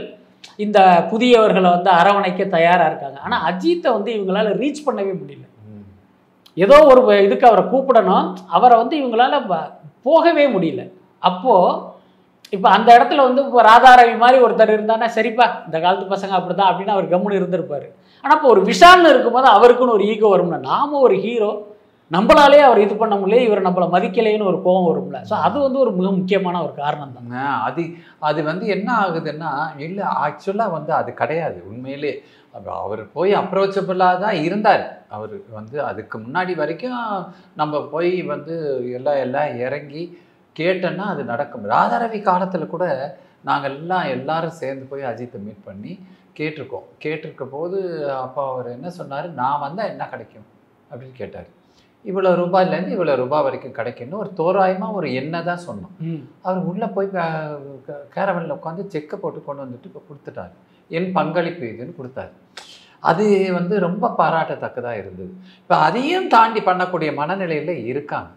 இந்த 0.65 0.79
புதியவர்களை 1.11 1.69
வந்து 1.75 1.91
அரவணைக்க 1.99 2.47
தயாராக 2.55 2.89
இருக்காங்க. 2.91 3.19
ஆனால் 3.25 3.43
அஜித்தை 3.49 3.89
வந்து 3.97 4.11
இவங்களால 4.17 4.53
ரீச் 4.61 4.85
பண்ணவே 4.87 5.13
முடியல. 5.21 5.45
ஏதோ 6.65 6.77
ஒரு 6.91 7.01
இதுக்கு 7.27 7.47
அவரை 7.49 7.63
கூப்பிடணும். 7.73 8.27
அவரை 8.57 8.75
வந்து 8.81 8.95
இவங்களால 9.01 9.41
போகவே 10.07 10.45
முடியல. 10.55 10.83
அப்போது 11.29 11.86
இப்போ 12.53 12.67
அந்த 12.75 12.89
இடத்துல 12.97 13.23
வந்து 13.27 13.41
இப்போ 13.45 13.61
ராதாரவி 13.69 14.13
மாதிரி 14.23 14.37
ஒருத்தர் 14.45 14.75
இருந்தானா 14.75 15.07
சரிப்பா 15.15 15.45
இந்த 15.67 15.77
காலத்து 15.85 16.13
பசங்க 16.13 16.33
அப்படிதான் 16.37 16.69
அப்படின்னு 16.71 16.93
அவர் 16.95 17.13
கம்முன்னு 17.13 17.39
இருந்திருப்பார். 17.39 17.87
ஆனால் 18.23 18.37
இப்போ 18.37 18.49
ஒரு 18.53 18.61
விஷால்னு 18.69 19.11
இருக்கும்போது 19.13 19.49
அவருக்குன்னு 19.55 19.97
ஒரு 19.97 20.05
ஈகோ 20.11 20.29
வரும்ல 20.33 20.59
நாம 20.69 20.99
ஒரு 21.07 21.17
ஹீரோ 21.25 21.51
நம்மளாலே 22.11 22.59
அவர் 22.65 22.83
இது 22.83 22.93
பண்ண 22.99 23.13
முடியல 23.21 23.39
இவர் 23.45 23.65
நம்மளை 23.65 23.87
மதிக்கலைன்னு 23.93 24.49
ஒரு 24.51 24.59
கோபம் 24.65 24.87
வரும்ல. 24.89 25.17
ஸோ 25.29 25.35
அது 25.45 25.57
வந்து 25.63 25.79
ஒரு 25.83 25.91
மிக 25.97 26.09
முக்கியமான 26.19 26.61
ஒரு 26.65 26.73
காரணம் 26.81 27.15
தாங்க 27.17 27.37
அது 27.67 27.83
அது 28.29 28.39
வந்து 28.49 28.65
என்ன 28.75 28.89
ஆகுதுன்னா 29.03 29.51
இல்லை 29.85 30.05
ஆக்சுவலாக 30.25 30.75
வந்து 30.77 30.93
அது 30.99 31.09
கிடையாது 31.21 31.59
உண்மையிலே. 31.71 32.13
அவர் 32.83 33.01
போய் 33.15 33.31
அப்ரோச்சபிளாக 33.39 34.21
தான் 34.23 34.37
இருந்தார். 34.45 34.85
அவர் 35.15 35.33
வந்து 35.57 35.77
அதுக்கு 35.89 36.17
முன்னாடி 36.23 36.53
வரைக்கும் 36.61 37.01
நம்ம 37.61 37.81
போய் 37.91 38.09
வந்து 38.31 38.55
எல்லாம் 38.99 39.19
எல்லாம் 39.25 39.51
இறங்கி 39.65 40.03
கேட்டோன்னா 40.59 41.05
அது 41.13 41.23
நடக்கும். 41.31 41.65
ராதாரவி 41.75 42.19
காலத்தில் 42.29 42.73
கூட 42.75 42.85
நாங்கள் 43.49 43.75
எல்லாம் 43.79 44.07
எல்லாரும் 44.15 44.59
சேர்ந்து 44.61 44.85
போய் 44.91 45.09
அஜித்தை 45.09 45.39
மீட் 45.47 45.67
பண்ணி 45.67 45.93
கேட்டிருக்கோம். 46.37 46.87
கேட்டிருக்க 47.03 47.43
போது 47.53 47.77
அப்போ 48.23 48.41
அவர் 48.53 48.67
என்ன 48.77 48.87
சொன்னார்? 48.97 49.27
நான் 49.41 49.63
வந்தால் 49.65 49.91
என்ன 49.93 50.03
கிடைக்கும்? 50.13 50.47
அப்படின்னு 50.89 51.15
கேட்டார். 51.21 51.47
இவ்வளோ 52.09 52.31
ரூபாயிலேருந்து 52.41 52.95
இவ்வளோ 52.95 53.13
ரூபாய் 53.21 53.45
வரைக்கும் 53.45 53.77
கிடைக்கும்னு 53.77 54.19
ஒரு 54.23 54.29
தோராயமாக 54.39 54.97
ஒரு 54.99 55.07
எண்ணெய் 55.19 55.47
தான் 55.49 55.63
சொன்னோம். 55.67 55.95
அவர் 56.47 56.67
உள்ளே 56.71 56.87
போய் 56.95 57.09
கேரவனில் 58.15 58.55
உட்காந்து 58.57 58.85
செக்கை 58.93 59.17
போட்டு 59.23 59.39
கொண்டு 59.47 59.63
வந்துட்டு 59.65 59.89
இப்போ 59.91 60.03
கொடுத்துட்டாரு. 60.09 60.53
என் 60.97 61.09
பங்களிப்பு 61.17 61.65
இதுன்னு 61.73 61.97
கொடுத்தாரு. 61.99 62.33
அது 62.99 63.53
வந்து 63.53 63.79
ரொம்ப 63.79 64.13
பாராட்டத்தக்கதாக 64.17 64.97
இருந்தது. 64.97 65.33
இப்போ 65.57 65.77
அதையும் 65.77 66.27
தாண்டி 66.27 66.59
பண்ணக்கூடிய 66.59 67.13
மனநிலையில் 67.13 67.85
இருக்காங்க. 67.85 68.29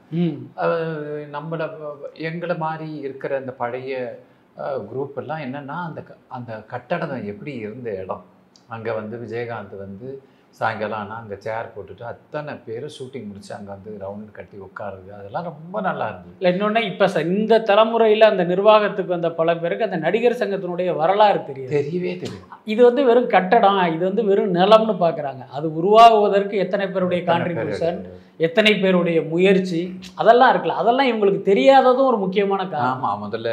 நம்மள 1.32 1.70
எங்களை 2.14 2.56
மாதிரி 2.56 2.96
இருக்கிற 2.96 3.36
அந்த 3.36 3.52
பழைய 3.52 4.18
குரூப் 4.58 5.16
எல்லாம் 5.16 5.38
என்னன்னா 5.38 5.86
அந்த 5.86 6.02
க- 6.02 6.16
அந்த 6.28 6.62
கட்டடம் 6.62 7.26
எப்படி 7.26 7.54
இருந்த 7.54 7.94
இடம். 7.94 8.24
அங்கே 8.68 8.90
வந்து 8.90 9.18
விஜயகாந்த் 9.18 9.78
வந்து 9.78 10.22
சாயங்காலம் 10.58 11.00
ஆனால் 11.02 11.18
அங்கே 11.22 11.36
சேர் 11.44 11.70
போட்டுட்டு 11.74 12.04
அத்தனை 12.12 12.52
பேர் 12.66 12.86
ஷூட்டிங் 12.96 13.26
முடிச்சு 13.28 13.52
அங்கே 13.56 13.70
வந்து 13.74 13.90
ரவுண்ட் 14.04 14.30
கட்டி 14.38 14.56
உட்காருது 14.66 15.10
அதெல்லாம் 15.18 15.46
ரொம்ப 15.50 15.80
நல்லா 15.86 16.06
இருந்தது. 16.10 16.34
இல்லை 16.40 16.52
இன்னொன்று 16.54 16.82
இப்போ 16.90 17.22
இந்த 17.34 17.60
தலைமுறையில் 17.70 18.30
அந்த 18.30 18.44
நிர்வாகத்துக்கு 18.52 19.14
வந்த 19.16 19.30
பல 19.40 19.54
பேருக்கு 19.62 19.88
அந்த 19.88 20.00
நடிகர் 20.06 20.40
சங்கத்தினுடைய 20.42 20.96
வரலாறு 21.02 21.40
தெரியுது. 21.50 21.72
தெரியவே 21.78 22.14
தெரியும் 22.24 22.48
இது 22.72 22.80
வந்து 22.88 23.04
வெறும் 23.10 23.32
கட்டடம் 23.36 23.82
இது 23.96 24.02
வந்து 24.10 24.24
வெறும் 24.30 24.56
நிலம்னு 24.60 24.96
பார்க்குறாங்க 25.04 25.44
அது 25.58 25.66
உருவாகுவதற்கு 25.80 26.56
எத்தனை 26.66 26.88
பேருடைய 26.94 27.22
கான்ட்ரிபியூஷன் 27.30 28.00
எத்தனை 28.48 28.72
பேருடைய 28.82 29.18
முயற்சி 29.32 29.82
அதெல்லாம் 30.20 30.50
இருக்குல்ல 30.52 30.80
அதெல்லாம் 30.82 31.10
இவங்களுக்கு 31.10 31.42
தெரியாததும் 31.50 32.10
ஒரு 32.12 32.18
முக்கியமான 32.24 32.62
காரணம். 32.66 32.94
ஆமாம் 32.94 33.22
முதல்ல 33.26 33.50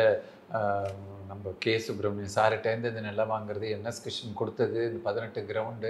நம்ம 1.38 1.52
கே. 1.64 1.74
சுப்பிரமணியம் 1.86 2.36
சார்கிட்டேருந்து 2.36 2.90
இந்த 2.92 3.02
நிலம் 3.08 3.32
வாங்குறது 3.34 3.66
என்எஸ் 3.76 4.02
கிருஷ்ணன் 4.04 4.40
கொடுத்தது 4.40 4.78
இந்த 4.90 5.00
பதினெட்டு 5.08 5.42
கிரவுண்டு 5.50 5.90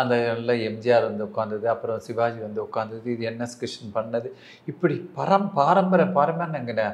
அந்த 0.00 0.14
நல்ல 0.30 0.54
எம்ஜிஆர் 0.68 1.08
வந்து 1.08 1.26
உட்காந்தது 1.28 1.66
அப்புறம் 1.74 2.04
சிவாஜி 2.06 2.40
வந்து 2.46 2.60
உட்காந்தது 2.66 3.08
இது 3.16 3.28
என்எஸ் 3.30 3.60
கிருஷ்ணன் 3.62 3.96
பண்ணது. 3.98 4.28
இப்படி 4.72 4.96
பரம் 5.18 5.50
பாரம்பரிய 5.58 6.06
பாரம்பரிய 6.18 6.86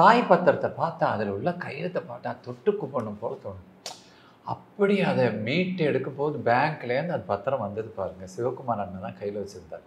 தாய் 0.00 0.28
பத்திரத்தை 0.30 0.70
பார்த்தா 0.82 1.06
அதில் 1.14 1.34
உள்ள 1.36 1.50
கையெழுத்தை 1.64 2.02
பார்த்தா 2.10 2.32
தொட்டு 2.46 2.72
குப்பணும் 2.80 3.20
போல 3.22 3.34
தோணும். 3.44 3.64
அப்படி 4.54 4.94
அதை 5.10 5.24
மீட்டு 5.46 5.82
எடுக்கும் 5.90 6.18
போது 6.20 6.36
பேங்க்லேருந்து 6.46 7.14
அது 7.16 7.24
பத்திரம் 7.32 7.64
வந்தது 7.64 7.90
பாருங்க. 7.98 8.24
சிவகுமார் 8.34 8.82
அண்ணன் 8.84 9.04
தான் 9.06 9.18
கையில் 9.18 9.40
வச்சுருந்தார். 9.40 9.82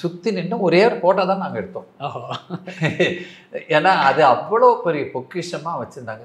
சுற்றி 0.00 0.30
நின்று 0.36 0.58
ஒரே 0.68 0.80
ஒரு 0.88 0.96
ஃபோட்டோ 1.02 1.24
தான் 1.30 1.42
நாங்கள் 1.44 1.62
எடுத்தோம். 1.62 1.88
ஏன்னா 3.76 3.92
அது 4.08 4.22
அவ்வளோ 4.34 4.70
பெரிய 4.86 5.04
பொக்கிஷமாக 5.16 5.80
வச்சுருந்தாங்க. 5.82 6.24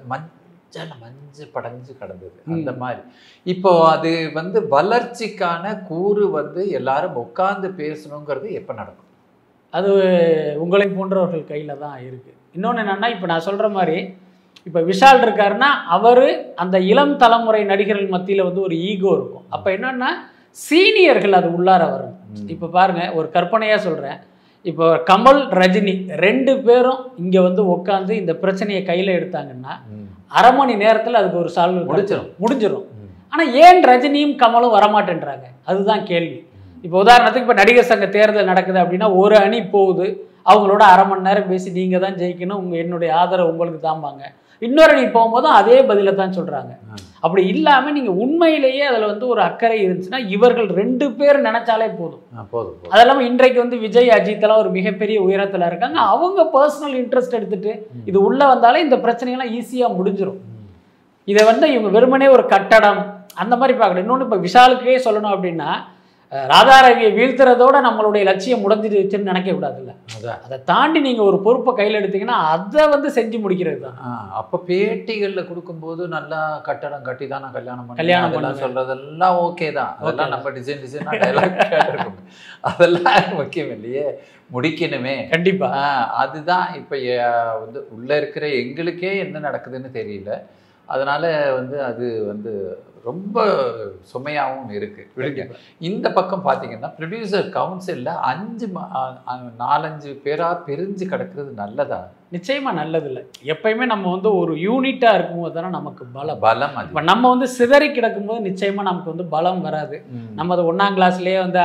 மஞ்சள் 0.75 1.01
மஞ்சள் 1.03 1.53
படைஞ்சு 1.55 1.91
கிடந்தது. 1.99 2.37
அந்த 2.55 2.71
மாதிரி. 2.81 3.01
இப்போ 3.53 3.71
அது 3.93 4.11
வந்து 4.37 4.59
வளர்ச்சிக்கான 4.75 5.73
கூறு 5.89 6.23
வந்து 6.37 6.61
எல்லாரும் 6.79 7.19
உட்கார்ந்து 7.23 7.67
பேசணுங்கிறது 7.81 8.47
எப்போ 8.59 8.73
நடக்கும்? 8.79 9.09
அது 9.73 9.91
உங்களை 10.63 10.87
போன்றவர்கள் 10.97 11.49
கையில் 11.51 11.81
தான் 11.85 11.97
இருக்குது 12.07 12.37
இன்னொன்று 12.55 12.81
என்னென்னா 12.83 13.07
இப்போ 13.15 13.27
நான் 13.31 13.47
சொல்கிற 13.47 13.67
மாதிரி 13.77 13.97
இப்போ 14.67 14.81
விஷால் 14.89 15.23
இருக்காருன்னா 15.25 15.69
அவர் 15.95 16.25
அந்த 16.63 16.77
இளம் 16.91 17.15
தலைமுறை 17.23 17.61
நடிகர்கள் 17.71 18.13
மத்தியில் 18.15 18.47
வந்து 18.47 18.61
ஒரு 18.67 18.75
ஈகோ 18.89 19.09
இருக்கும். 19.19 19.47
அப்போ 19.55 19.69
என்னன்னா 19.77 20.11
சீனியர்கள் 20.67 21.37
அது 21.39 21.49
உள்ளார 21.57 21.83
வரும் 21.95 22.15
இப்போ 22.53 22.67
பாருங்க 22.77 23.03
ஒரு 23.17 23.27
கற்பனையாக 23.35 23.85
சொல்கிறேன் 23.87 24.19
இப்போ 24.65 24.85
கமல் 25.09 25.41
ரஜினி 25.61 25.93
ரெண்டு 26.25 26.51
பேரும் 26.67 27.01
இங்கே 27.23 27.39
வந்து 27.47 27.61
உட்காந்து 27.75 28.13
இந்த 28.21 28.33
பிரச்சனையை 28.43 28.83
கையில் 28.89 29.17
எடுத்தாங்கன்னா. 29.17 29.73
அரை 30.31 30.51
மணி 30.51 30.75
நேரத்தில் 30.75 31.13
அதுக்கு 31.13 31.37
ஒரு 31.37 31.49
சால்வ் 31.49 31.85
முடிச்சிடும். 31.85 32.29
முடிஞ்சிடும் 32.41 32.85
ம். 32.97 33.09
ஆனால் 33.29 33.53
ஏன் 33.53 33.83
ரஜினியும் 33.83 34.35
கமலும் 34.35 34.75
வரமாட்டேன்றாங்க? 34.75 35.45
அதுதான் 35.65 36.03
கேள்வி. 36.03 36.47
இப்போ 36.83 37.03
உதாரணத்துக்கு 37.03 37.45
இப்போ 37.47 37.53
நடிகர் 37.53 37.83
சங்க 37.83 38.07
தேர்தல் 38.07 38.45
நடக்குது 38.45 38.79
அப்படின்னா 38.79 39.15
ஒரு 39.15 39.37
அணி 39.37 39.63
போகுது. 39.63 40.07
அவங்களோட 40.45 40.79
அரை 40.79 41.07
மணி 41.07 41.21
நேரம் 41.21 41.47
பேசி 41.47 41.71
நீங்கள் 41.71 41.99
தான் 41.99 42.15
ஜெயிக்கணும். 42.15 42.61
உங்கள் 42.63 42.79
என்னுடைய 42.79 43.15
ஆதரவு 43.15 43.49
உங்களுக்கு 43.49 43.89
தாம்பாங்க. 43.89 44.23
இன்னொரு 44.61 44.91
அணி 44.93 45.03
போகும்போதும் 45.15 45.55
அதே 45.59 45.77
பதிலை 45.89 46.11
தான் 46.19 46.35
சொல்கிறாங்க. 46.37 46.71
அப்படி 47.25 47.41
இல்லாமல் 47.53 47.95
நீங்கள் 47.97 48.17
உண்மையிலேயே 48.23 48.83
அதில் 48.89 49.09
வந்து 49.11 49.25
ஒரு 49.33 49.41
அக்கறை 49.47 49.77
இருந்துச்சுன்னா 49.85 50.21
இவர்கள் 50.35 50.69
ரெண்டு 50.81 51.05
பேர் 51.19 51.39
நினைச்சாலே 51.47 51.87
போதும். 51.99 52.23
போதும் 52.53 52.91
அது 52.93 53.03
இல்லாமல் 53.05 53.27
இன்றைக்கு 53.29 53.59
வந்து 53.63 53.77
விஜய் 53.85 54.13
அஜித் 54.17 54.45
எல்லாம் 54.45 54.61
ஒரு 54.63 54.71
மிகப்பெரிய 54.77 55.17
உயரத்தில் 55.27 55.67
இருக்காங்க. 55.69 55.99
அவங்க 56.13 56.43
பர்சனல் 56.57 56.97
இன்ட்ரெஸ்ட் 57.01 57.37
எடுத்துட்டு 57.39 57.73
இது 58.11 58.17
உள்ளே 58.27 58.47
வந்தாலே 58.53 58.83
இந்த 58.87 58.99
பிரச்சனைகள்லாம் 59.05 59.55
ஈஸியாக 59.59 59.97
முடிஞ்சிடும். 59.99 60.39
இதை 61.31 61.43
வந்து 61.51 61.65
இவங்க 61.73 61.89
வெறுமனே 61.97 62.29
ஒரு 62.35 62.45
கட்டடம் 62.53 63.01
அந்த 63.41 63.53
மாதிரி 63.59 63.73
பார்க்கணும் 63.77 64.03
இன்னொன்று 64.05 64.25
இப்போ 64.27 64.39
விஷாலுக்கே 64.45 64.97
சொல்லணும் 65.07 65.33
அப்படின்னா 65.35 65.69
ராதாரவியை 66.33 67.09
வீழ்த்துறதோட 67.17 67.75
நம்மளுடைய 67.81 68.23
லட்சியம் 68.23 68.63
முடிஞ்சிருச்சுன்னு 68.63 69.29
நினைக்க 69.31 69.51
கூடாதுல்ல. 69.51 69.91
அதை 70.45 70.57
தாண்டி 70.65 70.99
நீங்கள் 70.99 71.25
ஒரு 71.25 71.41
பொறுப்பை 71.41 71.73
கையில் 71.75 71.99
எடுத்தீங்கன்னா 71.99 72.37
அதை 72.53 72.87
வந்து 72.87 73.09
செஞ்சு 73.09 73.37
முடிக்கிறது 73.39 73.79
தான். 73.79 73.97
அப்ப 74.31 74.61
பேட்டிகள்ல 74.69 75.47
கொடுக்கும்போது 75.47 76.07
நல்லா 76.07 76.61
கட்டடம் 76.61 77.01
கட்டி 77.01 77.27
தான் 77.27 77.41
நான் 77.41 77.51
கல்யாணம் 77.51 77.99
கல்யாணம் 78.01 78.29
அதெல்லாம் 78.29 78.53
பண்ணுவேன். 78.53 78.63
சொல்றதெல்லாம் 78.65 79.37
ஓகே 79.37 79.71
தான். 79.73 79.93
அதெல்லாம். 79.99 80.29
நம்ம 80.29 80.49
டிசைன் 80.49 80.83
டிசைனா 80.83 81.13
டைலாக் 81.23 81.59
அதெல்லாம் 82.61 83.35
முக்கியம் 83.35 83.71
இல்லையே. 83.71 84.05
முடிக்கணுமே. 84.51 85.29
கண்டிப்பா. 85.29 85.67
ஆ, 85.67 85.85
அதுதான் 86.13 86.75
இப்போ 86.75 86.95
வந்து 87.59 87.87
உள்ள 87.91 88.17
இருக்கிற 88.17 88.47
எங்களுக்கே 88.47 89.17
என்ன 89.17 89.39
நடக்குதுன்னு 89.39 89.91
தெரியல. 89.93 90.31
அதனால 90.85 91.51
வந்து 91.53 91.83
அது 91.83 92.25
வந்து 92.25 92.51
ரொம்ப 93.09 93.37
சுமையாகவும் 94.11 94.73
இருக்கு. 94.77 95.03
விடுங்க 95.17 95.43
இந்த 95.89 96.07
பக்கம் 96.17 96.45
பார்த்தீங்கன்னா 96.47 96.89
ப்ரொடியூசர் 96.97 97.47
கவுன்சிலில் 97.59 98.19
அஞ்சு 98.31 98.67
நாலஞ்சு 99.63 100.11
பேரா 100.25 100.49
பிரிஞ்சு 100.67 101.05
கிடக்கிறது 101.13 101.53
நல்லதா? 101.63 102.01
நிச்சயமா 102.35 102.71
நல்லது 102.79 103.07
இல்லை 103.09 103.21
எப்பயுமே 103.53 103.85
நம்ம 103.91 104.05
வந்து 104.13 104.29
ஒரு 104.41 104.53
யூனிட்டா 104.65 105.09
இருக்கும்போது 105.17 105.53
தானே 105.57 105.69
நமக்கு 105.77 106.03
பலம். 106.15 106.39
பலம் 106.45 106.77
இப்போ 106.85 107.03
நம்ம 107.09 107.29
வந்து 107.33 107.47
சிதறி 107.57 107.87
கிடக்கும்போது 107.89 108.47
நிச்சயமா 108.49 108.83
நமக்கு 108.89 109.13
வந்து 109.13 109.25
பலம் 109.35 109.61
வராது. 109.67 109.97
நம்ம 110.37 110.55
அது 110.55 110.63
ஒன்றாம் 110.71 110.97
கிளாஸ்லேயே 110.97 111.39
வந்து 111.45 111.61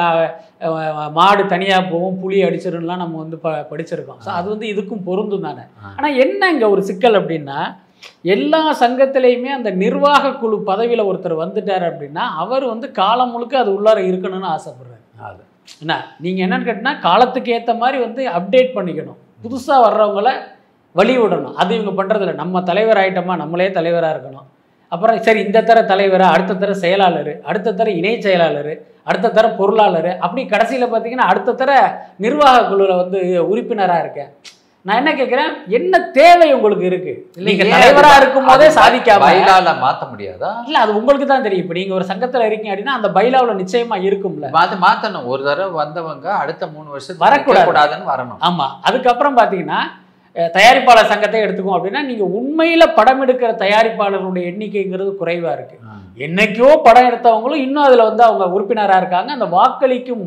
மாடு 1.18 1.44
தனியாக 1.54 1.88
போகும் 1.92 2.20
புலி 2.22 2.38
அடிச்சிரும்லாம் 2.48 3.02
நம்ம 3.04 3.18
வந்து 3.24 3.38
ப 3.44 3.54
படிச்சிருக்கோம். 3.70 4.20
ஸோ 4.26 4.30
அது 4.38 4.46
வந்து 4.54 4.66
இதுக்கும் 4.72 5.06
பொருந்தும் 5.08 5.46
தானே. 5.48 5.64
ஆனால் 5.96 6.18
என்ன 6.24 6.50
இங்கே 6.54 6.68
ஒரு 6.74 6.84
சிக்கல் 6.90 7.18
அப்படின்னா 7.20 7.60
எல்லா 8.22 8.76
சங்கத்திலையுமே 8.80 9.46
அந்த 9.46 9.70
நிர்வாக 9.70 10.32
குழு 10.32 10.62
பதவியில் 10.62 11.08
ஒருத்தர் 11.10 11.42
வந்துட்டார் 11.42 11.84
அப்படின்னா 11.90 12.24
அவர் 12.36 12.66
வந்து 12.66 12.90
காலம் 12.90 13.30
முழுக்க 13.30 13.58
அது 13.58 13.70
உள்ளார 13.78 13.98
இருக்கணும்னு 14.10 14.48
ஆசைப்படுறாரு. 14.56 15.02
அது. 15.22 15.42
என்ன? 15.80 15.94
நீங்கள் 16.20 16.44
என்னன்னு 16.46 16.68
கேட்டினா 16.68 17.00
காலத்துக்கு 17.00 17.52
ஏற்ற 17.52 17.74
மாதிரி 17.74 17.98
வந்து 18.04 18.28
அப்டேட் 18.28 18.76
பண்ணிக்கணும். 18.76 19.18
புதுசாக 19.42 19.84
வர்றவங்கள 19.86 20.28
வழி 20.94 21.18
விடணும் 21.18 21.54
அது 21.54 21.74
இவங்க 21.74 22.02
பண்ணுறதில்ல 22.02 22.34
நம்ம 22.34 22.62
தலைவர் 22.62 22.96
ஆயிட்டோமா 22.96 23.36
நம்மளே 23.36 23.70
தலைவராக 23.70 24.14
இருக்கணும். 24.14 24.46
அப்புறம் 24.92 25.22
சரி 25.22 25.40
இந்த 25.40 25.62
தர 25.62 25.80
தலைவரா 25.82 26.26
அடுத்த 26.34 26.54
தர 26.54 26.74
செயலாளர் 26.74 27.40
அடுத்த 27.44 27.72
தர 27.72 27.90
இணை 27.90 28.20
செயலாளர் 28.20 28.70
அடுத்த 29.02 29.30
தர 29.30 29.48
பொருளாளர் 29.48 30.18
அப்படி 30.18 30.46
கடைசியில் 30.46 30.90
பார்த்தீங்கன்னா 30.92 31.26
அடுத்த 31.32 31.52
தர 31.52 31.72
நிர்வாக 32.16 32.68
குழுவில் 32.68 32.96
வந்து 32.96 33.46
உறுப்பினராக 33.48 34.00
இருக்கேன். 34.00 34.30
நான் 34.84 34.98
என்ன 35.00 35.12
கேட்குறேன் 35.18 35.48
என்ன 35.78 35.94
தேவை 36.16 36.46
உங்களுக்கு 36.56 36.84
இருக்கு? 36.90 37.12
நீங்க 37.46 37.64
தலைவரா 37.72 38.10
இருக்கும் 38.20 38.46
போதே 38.50 38.68
சாதிக்காம 38.76 39.22
பைலால 39.24 39.72
மாத்த 39.82 40.04
முடியாதா? 40.12 40.50
இல்ல 40.68 40.78
அது 40.84 40.92
உங்களுக்கு 40.98 41.26
தான் 41.32 41.44
தெரியும். 41.46 41.64
இப்போ 41.64 41.76
நீங்க 41.78 41.94
ஒரு 41.98 42.06
சங்கத்துல 42.10 42.46
இருக்கீங்க 42.48 42.72
அப்படின்னா 42.74 42.96
அந்த 42.98 43.08
பைலாவுல 43.16 43.54
நிச்சயமா 43.62 43.96
இருக்கும்ல. 44.08 44.50
அது 44.64 44.76
மாத்தணும். 44.86 45.26
ஒரு 45.32 45.42
தடவை 45.48 45.74
வந்தவங்க 45.82 46.28
அடுத்த 46.42 46.66
மூணு 46.74 46.88
வருஷத்துக்கு 46.94 47.26
வரக்கூடாது. 47.26 47.68
கூடாதுன்னு 47.70 48.10
வரணும். 48.12 48.40
ஆமா. 48.50 48.68
அதுக்கப்புறம் 48.90 49.38
பாத்தீங்கன்னா 49.40 49.80
தயாரிப்பாளர் 50.56 51.10
சங்கத்தை 51.12 51.38
எடுத்துக்கோம் 51.44 51.76
அப்படின்னா 51.76 52.00
நீங்க 52.08 52.24
உண்மையில 52.38 52.82
படம் 52.98 53.22
எடுக்கிற 53.24 53.50
தயாரிப்பாளர்களுடைய 53.62 54.44
எண்ணிக்கைங்கிறது 54.50 55.10
குறைவா 55.22 55.52
இருக்கு. 55.56 55.76
என்னைக்கோ 56.26 56.68
படம் 56.86 57.08
எடுத்தவங்களும் 57.08 57.64
இன்னும் 57.66 57.86
அதுல 57.88 58.06
வந்து 58.10 58.22
அவங்க 58.28 58.44
உறுப்பினரா 58.56 58.98
இருக்காங்க. 59.02 59.30
அந்த 59.36 59.48
வாக்களிக்கும் 59.56 60.24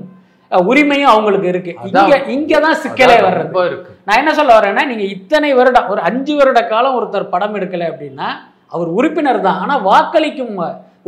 உரிமையும் 0.52 1.12
அவங்களுக்கு 1.12 1.48
இருக்கு. 1.54 1.74
இங்க 1.90 2.16
இங்க 2.36 2.54
தான் 2.66 2.80
சிக்கலே 2.84 3.18
வர்றது. 3.26 3.66
இருக்கு. 3.72 3.91
நான் 4.08 4.20
என்ன 4.22 4.32
சொல்ல 4.40 4.52
வரேன்னா 4.58 4.84
நீங்க 4.92 5.06
இத்தனை 5.16 5.50
வருடம் 5.60 5.90
ஒரு 5.94 6.02
அஞ்சு 6.10 6.34
வருட 6.40 6.60
காலம் 6.74 6.98
ஒருத்தர் 7.00 7.32
படம் 7.34 7.56
எடுக்கல 7.60 7.90
அப்படின்னா 7.92 8.28
அவர் 8.76 8.90
உறுப்பினர் 8.98 9.46
தான். 9.48 9.62
ஆனா 9.64 9.76
வாக்களிக்கும் 9.90 10.56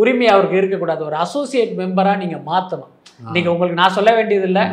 உரிமை 0.02 0.28
அவருக்கு 0.34 0.60
இருக்கக்கூடாது. 0.62 1.02
ஒரு 1.10 1.16
அசோசியேட் 1.26 1.78
மெம்பரா 1.82 2.14
நீங்க 2.24 2.38
மாத்தணும். 2.50 2.92
இன்னைக்கு 3.28 3.52
உங்களுக்கு 3.54 3.80
நான் 3.82 3.96
சொல்ல 3.98 4.12
வேண்டியதில்லை. 4.18 4.64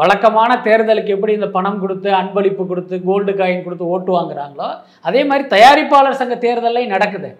வழக்கமான 0.00 0.50
தேர்தலுக்கு 0.66 1.14
எப்படி 1.14 1.32
இந்த 1.38 1.48
பணம் 1.56 1.80
கொடுத்து 1.82 2.08
அன்பளிப்பு 2.18 2.62
கொடுத்து 2.68 2.96
கோல்டு 3.08 3.32
காயின் 3.40 3.64
கொடுத்து 3.64 3.90
ஓட்டு 3.94 4.10
வாங்குறாங்களோ 4.16 4.68
அதே 5.08 5.22
மாதிரி 5.30 5.44
தயாரிப்பாளர் 5.54 6.20
சங்க 6.20 6.36
தேர்தலையும் 6.44 6.94
நடக்குது. 6.94 7.30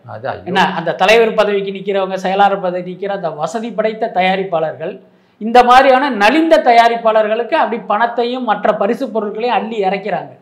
என்ன 0.48 0.64
அந்த 0.78 0.94
தலைவர் 1.02 1.38
பதவிக்கு 1.40 1.76
நிற்கிறவங்க 1.76 2.18
செயலாளர் 2.26 2.64
பதவி 2.66 2.84
நிற்கிற 2.90 3.14
அந்த 3.20 3.30
வசதி 3.42 3.70
படைத்த 3.78 4.12
தயாரிப்பாளர்கள் 4.18 4.94
இந்த 5.40 5.58
மாதிரியான 5.68 6.10
நலிந்த 6.22 6.54
தயாரிப்பாளர்களுக்கு 6.70 7.56
அப்படி 7.60 7.78
பணத்தையும் 7.92 8.48
மற்ற 8.50 8.72
பரிசு 8.82 9.06
பொருட்களையும் 9.14 9.58
அள்ளி 9.58 9.78
இறக்கிறாங்க. 9.88 10.32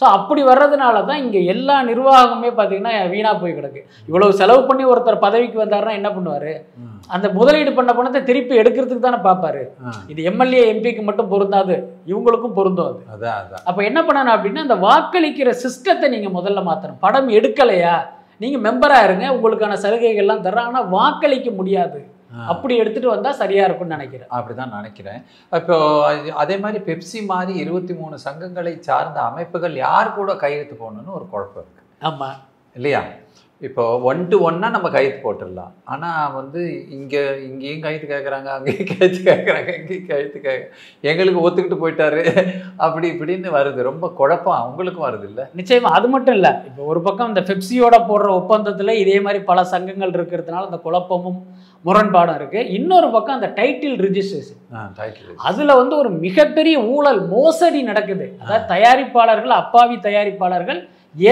ஸோ 0.00 0.04
அப்படி 0.16 0.42
வர்றதுனால 0.48 0.96
தான் 1.08 1.20
இங்கே 1.24 1.40
எல்லா 1.52 1.74
நிர்வாகமே 1.88 2.48
பார்த்தீங்கன்னா 2.56 2.92
வீணாக 3.12 3.36
போய் 3.42 3.54
கிடக்கு. 3.58 3.80
இவ்வளவு 4.08 4.38
செலவு 4.40 4.62
பண்ணி 4.68 4.84
ஒருத்தர் 4.92 5.24
பதவிக்கு 5.24 5.58
வந்தாருன்னா 5.60 5.92
என்ன 5.98 6.08
பண்ணுவார். 6.14 6.52
அந்த 7.14 7.26
முதலீடு 7.36 7.70
பண்ண 7.76 7.90
பணத்தை 7.98 8.20
திருப்பி 8.30 8.54
எடுக்கிறதுக்கு 8.62 9.06
தானே 9.06 9.20
பார்ப்பாரு. 9.26 9.62
இது 10.12 10.20
எம்எல்ஏ 10.30 10.62
எம்பிக்கு 10.72 11.02
மட்டும் 11.08 11.30
பொருந்தாது 11.34 11.76
இவங்களுக்கும் 12.12 12.56
பொருந்தும் 12.58 12.88
அது. 12.90 13.00
அதான் 13.14 13.38
அதான் 13.42 13.64
அப்போ 13.68 13.80
என்ன 13.90 14.02
பண்ணணும் 14.08 14.34
அப்படின்னா 14.36 14.66
அந்த 14.66 14.78
வாக்களிக்கிற 14.88 15.52
சிஸ்டத்தை 15.64 16.08
நீங்கள் 16.14 16.36
முதல்ல 16.38 16.62
மாற்றணும் 16.70 17.02
படம் 17.06 17.30
எடுக்கலையா? 17.38 17.94
நீங்கள் 18.42 18.64
மெம்பராக 18.66 19.06
இருங்க 19.08 19.26
உங்களுக்கான 19.36 19.78
சலுகைகள்லாம் 19.84 20.44
தர்றோம் 20.48 20.68
ஆனால் 20.70 20.90
வாக்களிக்க 20.96 21.50
முடியாது. 21.60 22.00
அப்படி 22.38 22.76
எடுத்துட்டு 22.76 23.08
வந்தால் 23.08 23.32
சரியாக 23.32 23.66
இருக்கும்னு 23.66 23.96
நினைக்கிறேன். 23.96 24.28
அப்படிதான் 24.28 24.74
நினைக்கிறேன். 24.74 25.22
இப்போ 25.50 26.12
அது- 26.12 26.58
மாதிரி 26.58 26.92
பெப்சி 26.92 27.24
மாதிரி 27.26 27.58
இருபத்தி 27.58 27.94
மூணு 27.94 28.18
சங்கங்களை 28.24 28.78
சார்ந்த 28.78 29.20
அமைப்புகள் 29.20 29.74
யார் 29.74 30.14
கூட 30.14 30.36
கையெழுத்து 30.36 30.74
போடணும்னு 30.74 31.12
ஒரு 31.12 31.28
குழப்பம் 31.28 31.64
இருக்கு. 31.64 31.82
ஆமாம் 32.00 32.36
இல்லையா? 32.74 33.02
இப்போ 33.66 33.82
ஒன் 34.08 34.20
டு 34.30 34.36
ஒன்னா 34.46 34.68
நம்ம 34.74 34.88
கையெழுத்து 34.94 35.20
போட்டுடலாம். 35.24 35.72
ஆனா 35.92 36.08
வந்து 36.38 36.60
இங்க 36.96 37.14
இங்கேயும் 37.48 37.82
கையெழுத்து 37.84 38.08
கேட்குறாங்க 38.12 38.48
அங்கேயும் 38.54 38.88
கையெழுத்து 38.90 39.20
கேட்குறாங்க 39.28 39.70
இங்கேயும் 39.78 40.08
கையெழுத்து 40.08 40.38
கேட்க 40.46 41.10
எங்களுக்கு 41.10 41.44
ஒத்துக்கிட்டு 41.44 41.78
போயிட்டாரு. 41.82 42.22
அப்படி 42.86 43.06
இப்படின்னு 43.14 43.54
வருது. 43.58 43.80
ரொம்ப 43.90 44.08
குழப்பம் 44.20 44.58
அவங்களுக்கும் 44.62 45.06
வருது 45.08 45.26
இல்ல? 45.30 45.42
நிச்சயமா. 45.60 45.92
அது 45.98 46.08
மட்டும் 46.14 46.36
இல்லை. 46.38 46.52
இப்போ 46.70 46.82
ஒரு 46.92 47.02
பக்கம் 47.06 47.30
இந்த 47.32 47.44
பெப்சியோட 47.50 47.98
போடுற 48.10 48.30
ஒப்பந்தத்தில் 48.40 49.00
இதே 49.02 49.16
மாதிரி 49.26 49.42
பல 49.50 49.64
சங்கங்கள் 49.74 50.14
இருக்கிறதுனால 50.18 50.68
அந்த 50.70 50.80
குழப்பமும் 50.86 51.40
முரண்பாடும் 51.84 52.38
இருக்கு. 52.40 52.60
இன்னொரு 52.78 53.08
பக்கம் 53.14 53.38
அந்த 53.38 53.50
டைட்டில் 53.60 53.96
ரிஜிஸ்ட்ரேஷன் 54.06 54.60
அதுல 55.48 55.74
வந்து 55.80 55.94
ஒரு 56.02 56.12
மிகப்பெரிய 56.26 56.76
ஊழல் 56.94 57.22
மோசடி 57.34 57.82
நடக்குது. 57.90 58.26
அதாவது 58.42 58.68
தயாரிப்பாளர்கள் 58.74 59.54
அப்பாவி 59.62 59.98
தயாரிப்பாளர்கள் 60.08 60.82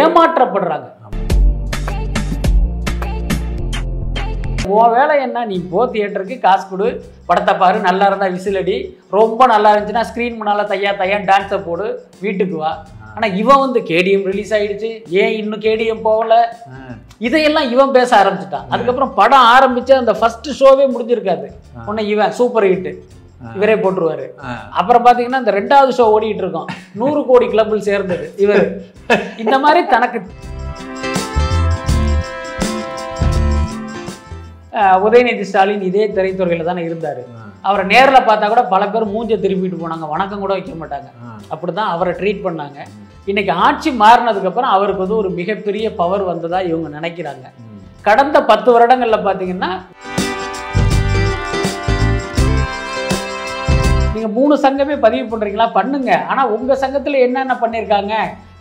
ஏமாற்றப்படுறாங்க. 0.00 0.88
உன் 4.70 4.92
வேலை 4.96 5.14
என்ன? 5.26 5.44
நீ 5.50 5.56
போ 5.70 5.80
தியேட்டருக்கு 5.92 6.36
காசு 6.44 6.64
கொடு. 6.68 6.88
படத்தை 7.28 7.54
பாரு. 7.62 7.78
நல்லா 7.86 8.04
இருந்தா 8.10 8.26
விசிலடி. 8.34 8.76
ரொம்ப 9.16 9.46
நல்லா 9.52 9.70
இருந்துச்சுன்னா 9.74 10.04
ஸ்க்ரீன் 10.10 10.36
முன்னால 10.40 10.64
தையா 10.72 10.90
தையா 11.00 11.18
டான்ஸை 11.30 11.58
போடு. 11.64 11.86
வீட்டுக்கு 12.24 12.56
வா. 12.56 12.72
ஆனா 13.14 13.26
இவன் 13.40 13.62
வந்து 13.64 13.80
கேடிஎம் 13.90 14.26
ரிலீஸ் 14.30 14.52
ஆயிடுச்சு. 14.58 14.90
ஏன் 15.22 15.34
இன்னும் 15.40 15.64
கேடிஎம் 15.66 16.04
போகல? 16.08 16.34
இதையெல்லாம் 17.28 17.70
இவன் 17.74 17.96
பேச 17.96 18.10
ஆரம்பிச்சிட்டான். 18.20 18.68
அதுக்கப்புறம் 18.74 19.14
படம் 19.18 19.48
ஆரம்பிச்சு 19.56 19.94
அந்த 20.02 20.14
ஃபர்ஸ்ட் 20.20 20.48
ஷோவே 20.60 20.86
முடிஞ்சிருக்காது. 20.94 21.48
உடனே 21.86 22.04
இவன் 22.12 22.32
சூப்பர் 22.38 22.68
ஹிட் 22.70 22.90
இவரே 23.56 23.74
போட்டுருவாரு. 23.82 24.26
அப்புறம் 24.80 25.04
பாத்தீங்கன்னா 25.06 25.42
இந்த 25.42 25.52
ரெண்டாவது 25.60 25.92
ஷோ 25.98 26.04
ஓடிட்டு 26.14 26.44
இருக்கோம். 26.44 26.68
நூறு 27.00 27.22
கோடி 27.30 27.46
கிளப்பில் 27.54 27.86
சேர்ந்தது 27.90 28.26
இவர். 28.44 28.64
இந்த 29.44 29.56
மாதிரி 29.64 29.82
தனக்கு 29.94 30.18
உதயநிதி 35.06 35.44
ஸ்டாலின் 35.48 35.86
இதே 35.88 36.04
திரைத்துறையில 36.16 36.66
தானே 36.68 36.82
இருந்தாரு. 36.88 37.22
அவரை 37.68 37.82
நேர்ல 37.92 38.18
பார்த்தா 38.28 38.46
கூட 38.52 38.62
பல 38.74 38.82
பேர் 38.92 39.12
மூஞ்ச 39.14 39.32
திருப்பிட்டு 39.42 39.80
போனாங்க. 39.82 40.06
வணக்கம் 40.12 40.42
கூட 40.44 40.52
வைக்க 40.56 40.74
மாட்டாங்க. 40.82 41.08
அப்படிதான் 41.52 41.90
அவரை 41.94 42.12
ட்ரீட் 42.20 42.44
பண்ணாங்க. 42.46 42.78
இன்னைக்கு 43.30 43.52
ஆட்சி 43.66 43.90
மாறினதுக்கு 44.02 44.50
அப்புறம் 44.50 44.74
அவருக்கு 44.76 45.04
வந்து 45.04 45.20
ஒரு 45.22 45.30
மிகப்பெரிய 45.40 45.86
பவர் 46.00 46.24
வந்ததா 46.30 46.60
இவங்க 46.70 46.88
நினைக்கிறாங்க. 46.98 47.46
கடந்த 48.08 48.38
பத்து 48.50 48.68
வருடங்கள்ல 48.74 49.18
பாத்தீங்கன்னா 49.28 49.70
நீங்க 54.14 54.28
மூணு 54.38 54.54
சங்கமே 54.64 54.96
பதிவு 55.04 55.26
பண்றீங்களா? 55.32 55.66
பண்ணுங்க. 55.76 56.10
ஆனா 56.30 56.42
உங்க 56.56 56.72
சங்கத்துல 56.82 57.20
என்னென்ன 57.26 57.54
பண்ணிருக்காங்க? 57.62 58.14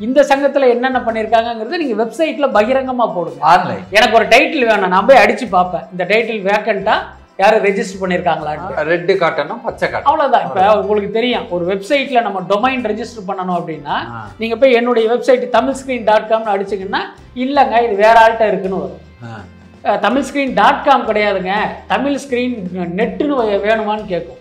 இந்த 0.05 0.19
சங்கத்துல 0.29 0.67
என்னென்ன 0.73 0.99
பண்ணிருக்காங்கங்கிறத 1.05 1.79
நீங்க 1.81 1.95
வெப்சைட்ல 2.03 2.47
பகிரங்கமா 2.57 3.05
போடுங்க. 3.15 3.39
ஆன்லைன் 3.53 3.81
எனக்கு 3.97 4.17
ஒரு 4.19 4.27
டைட்டில் 4.33 4.69
வேணும். 4.69 4.93
நான் 4.93 5.07
போய் 5.09 5.23
அடிச்சு 5.23 5.47
பார்ப்பேன். 5.55 5.85
இந்த 5.93 6.03
டைட்டில் 6.11 6.45
வேக்கண்டா 6.49 6.95
யாரும் 7.41 7.63
ரெஜிஸ்டர் 7.67 8.01
பண்ணிருக்காங்களான்னு 8.01 8.85
ரெட்டு 8.91 9.13
காட்டணும் 9.21 9.61
பச்சை 9.67 9.85
காட்டணும். 9.85 10.09
அவ்வளவுதான். 10.09 10.43
இப்ப 10.47 10.63
உங்களுக்கு 10.81 11.09
தெரியும். 11.17 11.45
ஒரு 11.55 11.63
வெப்சைட்ல 11.71 12.21
நம்ம 12.27 12.41
டொமைன் 12.51 12.83
ரெஜிஸ்டர் 12.91 13.27
பண்ணணும் 13.29 13.57
அப்படின்னா 13.59 13.95
ஆ. 14.15 14.19
நீங்க 14.41 14.55
போய் 14.61 14.77
என்னுடைய 14.79 15.05
வெப்சைட் 15.13 15.45
தமிழ் 15.57 15.77
ஸ்கிரீன் 15.79 16.07
டாட் 16.09 16.29
காம்னு 16.31 16.53
அடிச்சீங்கன்னா 16.55 17.01
இல்லைங்க 17.45 17.77
இது 17.87 17.95
வேற 18.05 18.15
ஆள்கிட்ட 18.23 18.47
இருக்குன்னு 18.51 18.81
வரும். 18.83 19.01
தமிழ் 20.05 20.25
ஸ்கிரீன் 20.27 20.57
டாட் 20.59 20.83
காம் 20.87 21.07
கிடையாதுங்க. 21.09 21.53
தமிழ் 21.93 22.17
ஸ்கிரீன் 22.23 22.55
நெட்டுன்னு 22.99 23.37
வேணுமான்னு 23.67 24.05
கேட்கும். 24.13 24.37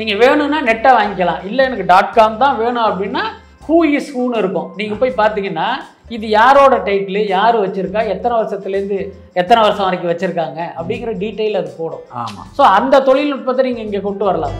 நீங்கள் 0.00 0.20
வேணும்னா 0.24 0.60
நெட்டை 0.68 0.90
வாங்கிக்கலாம். 0.98 1.40
இல்லை 1.48 1.62
எனக்கு 1.68 1.86
டாட் 1.92 2.14
காம் 2.18 2.42
தான் 2.44 2.58
வேணும் 2.62 2.86
அப்படின்னா 2.90 3.22
ஹூ 3.66 3.76
இஸ் 3.96 4.12
ஹூன்னு 4.14 4.40
இருக்கும். 4.42 4.70
நீங்கள் 4.78 5.00
போய் 5.02 5.18
பார்த்தீங்கன்னா 5.20 5.68
இது 6.14 6.26
யாரோட 6.38 6.74
டைட்டில் 6.86 7.20
யார் 7.34 7.56
வச்சுருக்கா 7.62 8.00
எத்தனை 8.14 8.34
வருஷத்துலேருந்து 8.38 8.98
எத்தனை 9.40 9.60
வருஷம் 9.66 9.86
வரைக்கும் 9.86 10.10
வச்சுருக்காங்க 10.10 10.60
அப்படிங்கிற 10.78 11.12
டீட்டெயில் 11.22 11.60
அது 11.60 11.70
போடும். 11.78 12.02
ஆமா. 12.22 12.42
ஸோ 12.56 12.62
அந்த 12.78 13.00
தொழில்நுட்பத்தை 13.06 13.62
நீங்கள் 13.68 13.86
இங்கே 13.86 14.00
கொண்டு 14.06 14.24
வரலாம். 14.28 14.52